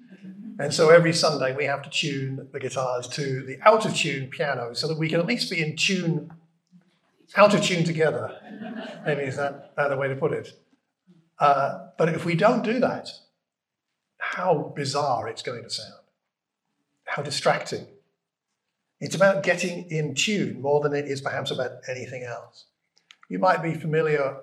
And 0.58 0.74
so 0.74 0.90
every 0.90 1.12
Sunday 1.12 1.56
we 1.56 1.64
have 1.64 1.82
to 1.82 1.90
tune 1.90 2.48
the 2.52 2.58
guitars 2.58 3.06
to 3.08 3.42
the 3.46 3.58
out 3.62 3.86
of 3.86 3.94
tune 3.94 4.28
piano 4.28 4.74
so 4.74 4.88
that 4.88 4.98
we 4.98 5.08
can 5.08 5.20
at 5.20 5.26
least 5.26 5.50
be 5.50 5.62
in 5.62 5.76
tune, 5.76 6.32
out 7.36 7.54
of 7.54 7.62
tune 7.62 7.84
together. 7.84 8.36
Maybe 9.06 9.22
is 9.22 9.36
that, 9.36 9.74
the 9.76 9.96
way 9.96 10.08
to 10.08 10.16
put 10.16 10.32
it? 10.32 10.48
Uh, 11.38 11.88
but 11.96 12.08
if 12.08 12.24
we 12.24 12.34
don't 12.34 12.62
do 12.62 12.80
that, 12.80 13.08
how 14.18 14.72
bizarre 14.76 15.28
it's 15.28 15.42
going 15.42 15.62
to 15.62 15.70
sound, 15.70 16.04
how 17.04 17.22
distracting. 17.22 17.86
It's 19.00 19.14
about 19.14 19.42
getting 19.42 19.90
in 19.90 20.14
tune 20.14 20.60
more 20.60 20.80
than 20.80 20.92
it 20.92 21.06
is 21.06 21.22
perhaps 21.22 21.50
about 21.50 21.72
anything 21.88 22.22
else. 22.22 22.66
You 23.30 23.38
might 23.38 23.62
be 23.62 23.74
familiar. 23.74 24.36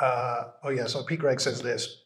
Uh, 0.00 0.44
oh, 0.64 0.70
yeah, 0.70 0.86
so 0.86 1.04
Pete 1.04 1.20
Greig 1.20 1.40
says 1.40 1.62
this 1.62 2.02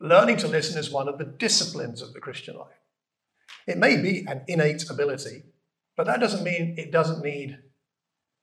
learning 0.00 0.36
to 0.36 0.48
listen 0.48 0.78
is 0.78 0.90
one 0.90 1.08
of 1.08 1.18
the 1.18 1.24
disciplines 1.24 2.02
of 2.02 2.12
the 2.12 2.20
Christian 2.20 2.56
life. 2.56 2.68
It 3.66 3.78
may 3.78 4.00
be 4.00 4.24
an 4.26 4.42
innate 4.46 4.88
ability, 4.90 5.44
but 5.96 6.06
that 6.06 6.20
doesn't 6.20 6.44
mean 6.44 6.74
it 6.76 6.92
doesn't 6.92 7.24
need 7.24 7.58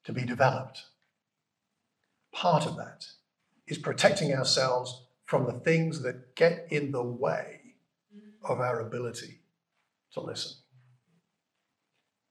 to 0.03 0.13
be 0.13 0.23
developed. 0.23 0.83
Part 2.33 2.65
of 2.65 2.77
that 2.77 3.05
is 3.67 3.77
protecting 3.77 4.33
ourselves 4.33 5.03
from 5.25 5.45
the 5.45 5.53
things 5.53 6.01
that 6.03 6.35
get 6.35 6.67
in 6.69 6.91
the 6.91 7.03
way 7.03 7.61
of 8.43 8.59
our 8.59 8.79
ability 8.79 9.41
to 10.13 10.19
listen. 10.19 10.53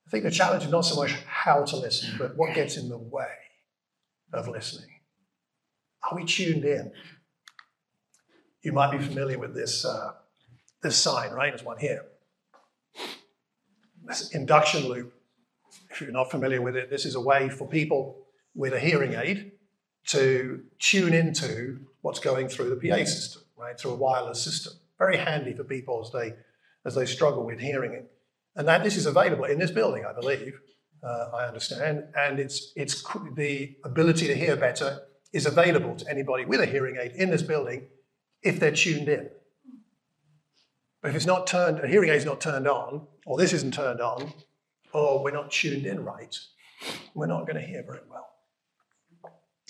I 0.07 0.11
think 0.11 0.25
the 0.25 0.31
challenge 0.31 0.65
is 0.65 0.71
not 0.71 0.85
so 0.85 0.97
much 0.97 1.13
how 1.27 1.65
to 1.65 1.77
listen, 1.77 2.17
but 2.19 2.37
what 2.37 2.55
gets 2.55 2.77
in 2.77 2.89
the 2.89 2.99
way 2.99 3.33
of 4.33 4.49
listening. 4.49 4.91
Are 6.03 6.17
we 6.17 6.25
tuned 6.25 6.65
in? 6.65 6.93
You 8.63 8.73
might 8.73 8.91
be 8.91 8.99
familiar 8.99 9.39
with 9.39 9.55
this, 9.55 9.85
uh, 9.85 10.13
this 10.83 10.97
sign, 10.97 11.31
right? 11.31 11.53
There's 11.53 11.65
one 11.65 11.79
here. 11.79 12.05
This 14.05 14.35
induction 14.35 14.89
loop. 14.89 15.15
If 16.01 16.07
you're 16.07 16.13
not 16.13 16.31
familiar 16.31 16.63
with 16.63 16.77
it, 16.77 16.89
this 16.89 17.05
is 17.05 17.15
a 17.15 17.21
way 17.21 17.51
for 17.51 17.69
people 17.69 18.17
with 18.55 18.73
a 18.73 18.81
hearing 18.81 19.15
aid 19.15 19.53
to 20.07 20.63
tune 20.79 21.13
into 21.13 21.81
what's 22.01 22.21
going 22.21 22.49
through 22.49 22.71
the 22.75 22.89
PA 22.89 23.05
system, 23.05 23.43
right? 23.59 23.79
Through 23.79 23.91
a 23.91 23.97
wireless 23.97 24.43
system. 24.43 24.73
Very 24.99 25.19
handy 25.19 25.53
for 25.53 25.63
people 25.63 26.03
as 26.03 26.11
they 26.11 26.35
as 26.87 26.95
they 26.95 27.05
struggle 27.05 27.45
with 27.45 27.61
hearing 27.61 27.93
it. 27.93 28.11
And 28.57 28.67
that 28.67 28.83
this 28.83 28.97
is 28.97 29.05
available 29.05 29.45
in 29.45 29.59
this 29.59 29.71
building, 29.71 30.07
I 30.07 30.19
believe. 30.19 30.59
Uh, 31.03 31.31
I 31.35 31.47
understand, 31.47 32.05
and 32.17 32.41
it's 32.41 32.73
it's 32.77 33.05
the 33.35 33.77
ability 33.85 34.27
to 34.27 34.35
hear 34.35 34.57
better 34.57 35.03
is 35.35 35.45
available 35.45 35.97
to 35.97 36.11
anybody 36.11 36.47
with 36.47 36.61
a 36.61 36.67
hearing 36.67 36.97
aid 36.99 37.13
in 37.13 37.31
this 37.31 37.43
building 37.43 37.89
if 38.43 38.59
they're 38.59 38.73
tuned 38.73 39.09
in. 39.09 39.29
But 41.03 41.11
if 41.11 41.17
it's 41.17 41.27
not 41.27 41.47
turned, 41.47 41.81
a 41.81 41.87
hearing 41.87 42.09
aid 42.09 42.17
is 42.17 42.25
not 42.25 42.41
turned 42.41 42.67
on, 42.67 43.07
or 43.27 43.37
this 43.37 43.53
isn't 43.53 43.75
turned 43.75 44.01
on, 44.01 44.33
or 44.93 45.23
we're 45.23 45.31
not 45.31 45.51
tuned 45.51 45.87
in 45.87 46.05
right, 46.05 46.37
we're 47.15 47.27
not 47.27 47.47
going 47.47 47.57
to 47.57 47.67
hear 47.67 47.83
very 47.83 48.01
well. 48.09 48.29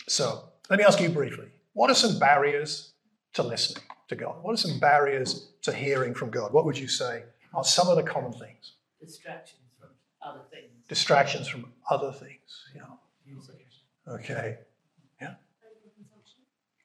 So 0.09 0.51
let 0.69 0.79
me 0.79 0.85
ask 0.85 1.01
you 1.01 1.09
briefly: 1.09 1.47
What 1.73 1.91
are 1.91 1.95
some 1.95 2.19
barriers 2.19 2.93
to 3.35 3.43
listening 3.43 3.85
to 4.09 4.17
God? 4.17 4.43
What 4.43 4.55
are 4.55 4.57
some 4.57 4.79
barriers 4.79 5.51
to 5.63 5.73
hearing 5.73 6.15
from 6.15 6.31
God? 6.31 6.53
What 6.53 6.65
would 6.65 6.79
you 6.79 6.89
say 6.89 7.25
are 7.55 7.65
some 7.65 7.89
of 7.89 7.97
the 7.97 8.03
common 8.03 8.33
things? 8.33 8.73
Distractions 9.01 9.61
from 9.79 9.91
other 10.23 10.41
things. 10.51 10.71
Distractions 10.89 11.49
from 11.49 11.73
other 11.89 12.13
things. 12.13 12.65
Yeah. 12.75 12.83
Okay. 14.15 14.59
Yeah. 15.21 15.35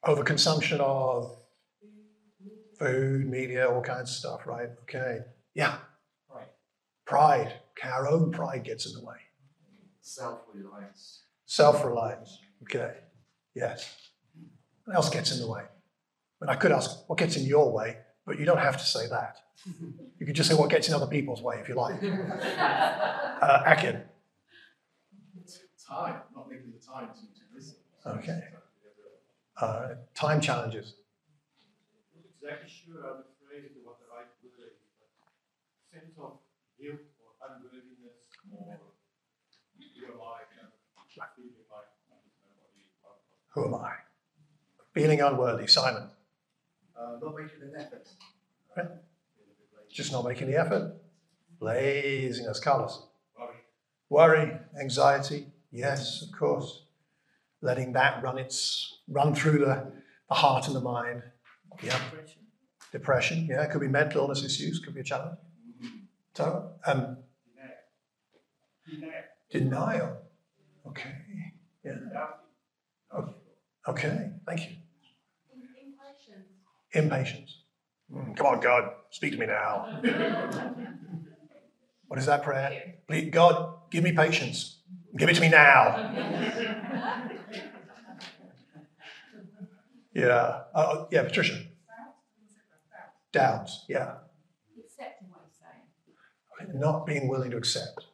Overconsumption 0.04 0.78
of 0.80 1.36
food, 2.78 3.28
media, 3.28 3.68
all 3.68 3.82
kinds 3.82 4.10
of 4.10 4.16
stuff, 4.16 4.46
right? 4.46 4.70
Okay. 4.82 5.20
Yeah. 5.54 5.78
Right. 7.10 7.44
Pride. 7.46 7.52
Our 7.84 8.08
own 8.08 8.32
pride 8.32 8.64
gets 8.64 8.86
in 8.86 8.92
the 8.98 9.04
way. 9.04 9.16
Self-reliance. 10.00 11.22
Self 11.46 11.84
reliance. 11.84 12.40
Okay. 12.62 12.94
Yes. 13.54 13.94
What 14.84 14.96
else 14.96 15.10
gets 15.10 15.32
in 15.32 15.38
the 15.40 15.50
way? 15.50 15.62
And 16.40 16.50
I 16.50 16.54
could 16.56 16.72
ask, 16.72 17.08
what 17.08 17.18
gets 17.18 17.36
in 17.36 17.44
your 17.44 17.72
way? 17.72 17.98
But 18.26 18.38
you 18.38 18.44
don't 18.44 18.58
have 18.58 18.76
to 18.76 18.84
say 18.84 19.06
that. 19.08 19.36
You 20.18 20.26
could 20.26 20.34
just 20.34 20.48
say 20.48 20.54
what 20.54 20.70
gets 20.70 20.88
in 20.88 20.94
other 20.94 21.06
people's 21.06 21.42
way 21.42 21.58
if 21.60 21.68
you 21.68 21.74
like. 21.74 22.00
Uh, 23.36 23.62
Akin. 23.66 24.00
Time, 25.86 26.22
not 26.34 26.48
making 26.48 26.72
the 26.72 26.84
time 26.84 27.08
to, 27.08 27.20
to 27.20 27.44
listen. 27.54 27.76
Okay. 28.06 28.40
Uh, 29.60 29.88
time 30.14 30.40
challenges. 30.40 30.94
Exactly 32.40 32.68
sure 32.68 33.02
how 33.02 33.08
to 33.20 33.24
phrase 33.44 33.70
it, 33.76 33.84
what 33.84 33.98
the 34.00 34.06
right 34.08 34.24
word 34.42 34.56
is, 34.66 34.80
but 34.98 36.00
sense 36.00 36.16
of 36.18 36.38
guilt 36.80 37.00
or 37.18 37.34
unworthiness 37.44 38.30
or 38.52 38.86
who 39.96 40.12
am 40.12 40.20
I, 40.20 40.44
kind 40.54 40.68
feeling 41.36 41.64
like 41.70 41.88
I 42.08 42.14
don't 42.14 42.44
know 42.44 42.56
what 42.56 42.70
it 42.70 42.80
is. 42.80 42.92
Who 43.54 43.64
am 43.64 43.74
I? 43.74 43.92
Feeling 44.92 45.20
unworthy. 45.20 45.66
Simon. 45.66 46.10
Uh, 46.98 47.18
not 47.22 47.34
making 47.34 47.62
an 47.62 47.72
effort. 47.78 48.08
Right. 48.76 48.86
Just 49.90 50.12
not 50.12 50.24
making 50.24 50.50
the 50.50 50.56
effort. 50.56 50.94
Laziness. 51.60 52.60
Carlos. 52.60 53.06
Worry. 53.38 53.56
Worry, 54.10 54.58
anxiety. 54.80 55.46
Yes, 55.72 56.22
of 56.22 56.38
course. 56.38 56.82
Letting 57.62 57.92
that 57.94 58.22
run 58.22 58.38
its 58.38 58.98
run 59.08 59.34
through 59.34 59.58
the, 59.60 59.92
the 60.28 60.34
heart 60.34 60.66
and 60.66 60.76
the 60.76 60.80
mind. 60.80 61.22
Yeah. 61.82 61.98
Depression. 61.98 62.42
Depression. 62.92 63.46
Yeah. 63.50 63.62
It 63.62 63.70
could 63.70 63.80
be 63.80 63.88
mental 63.88 64.22
illness 64.22 64.44
issues. 64.44 64.80
Could 64.80 64.94
be 64.94 65.00
a 65.00 65.04
challenge. 65.04 65.38
So, 66.36 66.72
um, 66.86 67.16
Denial. 68.86 69.22
denial. 69.50 70.18
Okay. 70.86 71.14
Yeah. 71.82 71.92
Doubting. 72.12 73.34
Okay. 73.88 74.30
Thank 74.46 74.60
you. 74.60 74.76
Impatience. 75.82 76.50
Impatience. 76.92 77.62
Mm, 78.12 78.36
come 78.36 78.46
on, 78.48 78.60
God, 78.60 78.90
speak 79.10 79.32
to 79.32 79.38
me 79.38 79.46
now. 79.46 79.98
what 82.08 82.18
is 82.18 82.26
that 82.26 82.42
prayer? 82.42 82.96
Please, 83.08 83.30
God, 83.30 83.72
give 83.90 84.04
me 84.04 84.12
patience. 84.12 84.82
Give 85.16 85.30
it 85.30 85.36
to 85.36 85.40
me 85.40 85.48
now. 85.48 85.96
yeah. 90.14 90.64
Uh, 90.74 91.06
yeah, 91.10 91.22
Patricia. 91.22 91.62
Doubts. 93.32 93.86
Yeah. 93.88 94.16
Accepting 94.78 95.28
what 95.30 95.46
he's 95.46 95.56
saying. 95.58 95.84
Not 96.74 97.06
being 97.06 97.28
willing 97.28 97.50
to 97.50 97.56
accept 97.56 98.06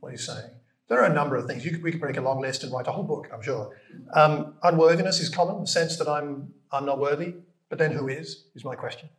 what 0.00 0.12
he's 0.12 0.24
saying. 0.24 0.50
There 0.88 1.00
are 1.00 1.10
a 1.10 1.12
number 1.12 1.36
of 1.36 1.46
things. 1.46 1.64
You 1.64 1.70
could, 1.72 1.82
we 1.82 1.90
could 1.90 2.00
break 2.00 2.16
a 2.16 2.20
long 2.20 2.40
list 2.40 2.64
and 2.64 2.72
write 2.72 2.86
a 2.86 2.92
whole 2.92 3.04
book, 3.04 3.28
I'm 3.32 3.42
sure. 3.42 3.76
Um, 4.14 4.54
unworthiness 4.62 5.20
is 5.20 5.28
common, 5.28 5.60
the 5.60 5.66
sense 5.66 5.98
that 5.98 6.08
I'm, 6.08 6.54
I'm 6.72 6.86
not 6.86 6.98
worthy. 6.98 7.34
But 7.68 7.78
then 7.78 7.92
who 7.92 8.08
is, 8.08 8.46
is 8.54 8.64
my 8.64 8.74
question. 8.74 9.10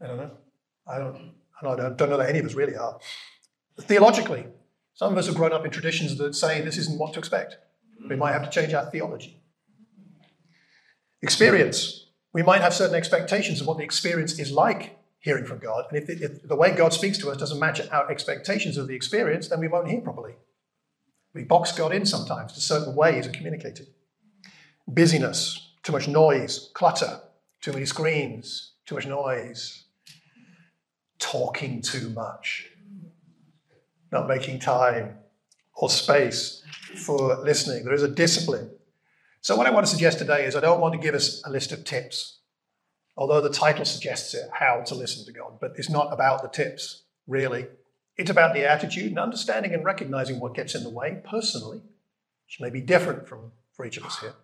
I 0.00 0.06
don't 0.06 0.16
know. 0.16 0.30
I 0.86 0.98
don't, 0.98 1.32
I 1.60 1.76
don't, 1.76 1.96
don't 1.96 2.10
know 2.10 2.16
that 2.16 2.30
any 2.30 2.38
of 2.38 2.46
us 2.46 2.54
really 2.54 2.76
are. 2.76 2.98
Theologically, 3.78 4.46
some 4.94 5.12
of 5.12 5.18
us 5.18 5.26
have 5.26 5.36
grown 5.36 5.52
up 5.52 5.64
in 5.64 5.70
traditions 5.70 6.16
that 6.18 6.34
say 6.34 6.62
this 6.62 6.78
isn't 6.78 6.98
what 6.98 7.12
to 7.12 7.18
expect. 7.18 7.58
We 8.08 8.16
might 8.16 8.32
have 8.32 8.44
to 8.44 8.50
change 8.50 8.72
our 8.72 8.90
theology. 8.90 9.40
Experience. 11.20 12.06
We 12.32 12.42
might 12.42 12.62
have 12.62 12.74
certain 12.74 12.96
expectations 12.96 13.60
of 13.60 13.66
what 13.66 13.76
the 13.76 13.84
experience 13.84 14.38
is 14.38 14.50
like 14.50 14.98
hearing 15.22 15.44
from 15.44 15.58
God. 15.58 15.86
And 15.88 15.96
if, 15.96 16.06
the- 16.06 16.24
if 16.24 16.42
the 16.46 16.56
way 16.56 16.74
God 16.74 16.92
speaks 16.92 17.16
to 17.18 17.30
us 17.30 17.38
doesn't 17.38 17.58
match 17.58 17.80
our 17.90 18.10
expectations 18.10 18.76
of 18.76 18.88
the 18.88 18.94
experience, 18.94 19.48
then 19.48 19.60
we 19.60 19.68
won't 19.68 19.88
hear 19.88 20.00
properly. 20.00 20.34
We 21.32 21.44
box 21.44 21.72
God 21.72 21.94
in 21.94 22.04
sometimes 22.04 22.52
to 22.52 22.60
certain 22.60 22.94
ways 22.94 23.24
of 23.26 23.32
communicating. 23.32 23.86
Busyness, 24.86 25.70
too 25.82 25.92
much 25.92 26.08
noise, 26.08 26.70
clutter, 26.74 27.20
too 27.60 27.72
many 27.72 27.86
screens, 27.86 28.72
too 28.84 28.96
much 28.96 29.06
noise, 29.06 29.84
talking 31.18 31.80
too 31.80 32.10
much, 32.10 32.68
not 34.10 34.28
making 34.28 34.58
time 34.58 35.18
or 35.74 35.88
space 35.88 36.62
for 36.96 37.36
listening. 37.36 37.84
There 37.84 37.94
is 37.94 38.02
a 38.02 38.08
discipline. 38.08 38.70
So, 39.40 39.56
what 39.56 39.66
I 39.66 39.70
want 39.70 39.86
to 39.86 39.90
suggest 39.90 40.18
today 40.18 40.44
is 40.44 40.54
I 40.56 40.60
don't 40.60 40.80
want 40.80 40.94
to 40.94 41.00
give 41.00 41.14
us 41.14 41.42
a 41.46 41.50
list 41.50 41.72
of 41.72 41.84
tips, 41.84 42.38
although 43.16 43.40
the 43.40 43.50
title 43.50 43.84
suggests 43.84 44.34
it, 44.34 44.48
how 44.52 44.80
to 44.82 44.94
listen 44.94 45.24
to 45.24 45.32
God, 45.32 45.58
but 45.60 45.72
it's 45.76 45.90
not 45.90 46.12
about 46.12 46.42
the 46.42 46.48
tips, 46.48 47.02
really. 47.26 47.66
It's 48.16 48.30
about 48.30 48.54
the 48.54 48.68
attitude 48.68 49.06
and 49.06 49.18
understanding 49.18 49.74
and 49.74 49.84
recognizing 49.84 50.40
what 50.40 50.54
gets 50.54 50.74
in 50.74 50.82
the 50.82 50.90
way 50.90 51.20
personally, 51.24 51.78
which 52.46 52.60
may 52.60 52.70
be 52.70 52.80
different 52.80 53.28
from 53.28 53.52
for 53.72 53.86
each 53.86 53.96
of 53.96 54.04
us 54.04 54.18
here, 54.20 54.34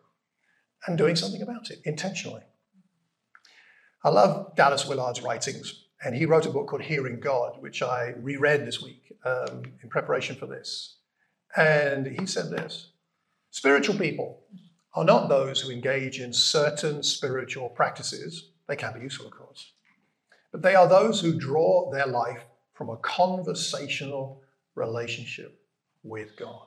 and 0.87 0.96
doing 0.96 1.16
something 1.16 1.42
about 1.42 1.70
it 1.70 1.81
intentionally. 1.85 2.42
I 4.02 4.11
love 4.11 4.54
Dallas 4.54 4.87
Willard's 4.87 5.22
writings, 5.22 5.85
and 6.02 6.14
he 6.14 6.24
wrote 6.24 6.46
a 6.46 6.50
book 6.50 6.68
called 6.68 6.83
Hearing 6.83 7.20
God, 7.20 7.61
which 7.61 7.83
I 7.83 8.14
reread 8.16 8.66
this 8.66 8.81
week 8.81 9.12
um, 9.24 9.64
in 9.83 9.90
preparation 9.90 10.37
for 10.37 10.46
this. 10.46 10.96
And 11.57 12.07
he 12.07 12.26
said 12.26 12.50
this 12.50 12.90
Spiritual 13.50 13.96
people 13.96 14.44
are 14.94 15.04
not 15.04 15.28
those 15.28 15.61
who 15.61 15.70
engage 15.70 16.20
in 16.20 16.33
certain 16.33 17.02
spiritual 17.02 17.68
practices. 17.68 18.47
They 18.68 18.76
can 18.76 18.92
be 18.94 19.00
useful, 19.00 19.26
of 19.26 19.33
course. 19.33 19.72
But 20.52 20.62
they 20.62 20.74
are 20.74 20.88
those 20.88 21.20
who 21.20 21.38
draw 21.38 21.90
their 21.90 22.07
life 22.07 22.44
from 22.74 22.90
a 22.90 22.96
conversational 22.98 24.42
relationship 24.74 25.61
with 26.04 26.37
God. 26.37 26.66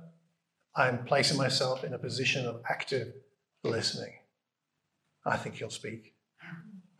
I 0.76 0.88
am 0.88 1.04
placing 1.04 1.38
myself 1.38 1.82
in 1.82 1.94
a 1.94 1.98
position 1.98 2.46
of 2.46 2.62
active 2.68 3.14
listening. 3.64 4.12
I 5.24 5.36
think 5.36 5.56
He'll 5.56 5.70
speak. 5.70 6.14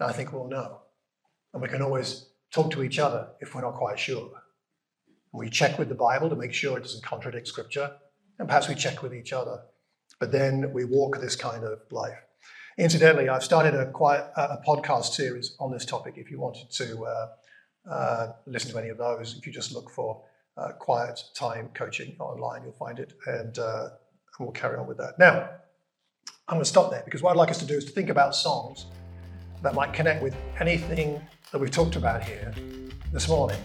I 0.01 0.13
think 0.13 0.33
we'll 0.33 0.49
know. 0.49 0.81
And 1.53 1.63
we 1.63 1.69
can 1.69 1.83
always 1.83 2.31
talk 2.51 2.71
to 2.73 2.83
each 2.83 2.99
other 2.99 3.29
if 3.41 3.55
we're 3.55 3.63
not 3.63 3.75
quite 3.75 3.99
sure. 3.99 4.31
We 5.33 5.49
check 5.49 5.79
with 5.79 5.89
the 5.89 5.95
Bible 5.95 6.29
to 6.29 6.37
make 6.37 6.53
sure 6.53 6.77
it 6.77 6.83
doesn't 6.83 7.05
contradict 7.05 7.47
Scripture, 7.47 7.93
and 8.39 8.49
perhaps 8.49 8.69
we 8.69 8.75
check 8.75 9.03
with 9.03 9.15
each 9.15 9.33
other. 9.33 9.63
But 10.19 10.33
then 10.33 10.73
we 10.73 10.85
walk 10.85 11.21
this 11.21 11.37
kind 11.37 11.65
of 11.65 11.81
life. 11.91 12.19
Incidentally, 12.79 13.29
I've 13.29 13.45
started 13.45 13.75
a, 13.75 13.91
quiet, 13.91 14.25
a 14.37 14.59
podcast 14.67 15.13
series 15.13 15.55
on 15.61 15.71
this 15.71 15.85
topic. 15.85 16.15
If 16.17 16.31
you 16.31 16.41
wanted 16.41 16.71
to 16.71 17.05
uh, 17.05 17.29
uh, 17.89 18.33
listen 18.47 18.73
to 18.73 18.79
any 18.79 18.89
of 18.89 18.99
those, 18.99 19.37
if 19.37 19.47
you 19.47 19.53
just 19.53 19.73
look 19.73 19.91
for 19.91 20.23
uh, 20.57 20.73
Quiet 20.73 21.21
Time 21.35 21.71
Coaching 21.75 22.17
online, 22.19 22.63
you'll 22.65 22.73
find 22.73 22.99
it, 22.99 23.13
and, 23.27 23.59
uh, 23.59 23.85
and 23.85 23.91
we'll 24.47 24.53
carry 24.53 24.79
on 24.79 24.87
with 24.87 24.99
that. 24.99 25.19
Now, 25.19 25.51
I'm 26.49 26.57
going 26.57 26.61
to 26.61 26.69
stop 26.69 26.91
there 26.91 27.03
because 27.05 27.23
what 27.23 27.31
I'd 27.31 27.37
like 27.37 27.51
us 27.51 27.59
to 27.59 27.67
do 27.67 27.75
is 27.75 27.85
to 27.85 27.93
think 27.93 28.09
about 28.09 28.35
songs 28.35 28.87
that 29.63 29.75
might 29.75 29.93
connect 29.93 30.23
with 30.23 30.35
anything 30.59 31.21
that 31.53 31.59
we've 31.59 31.71
talked 31.71 31.97
about 31.97 32.23
here 32.23 32.55
this 33.13 33.29
morning. 33.29 33.59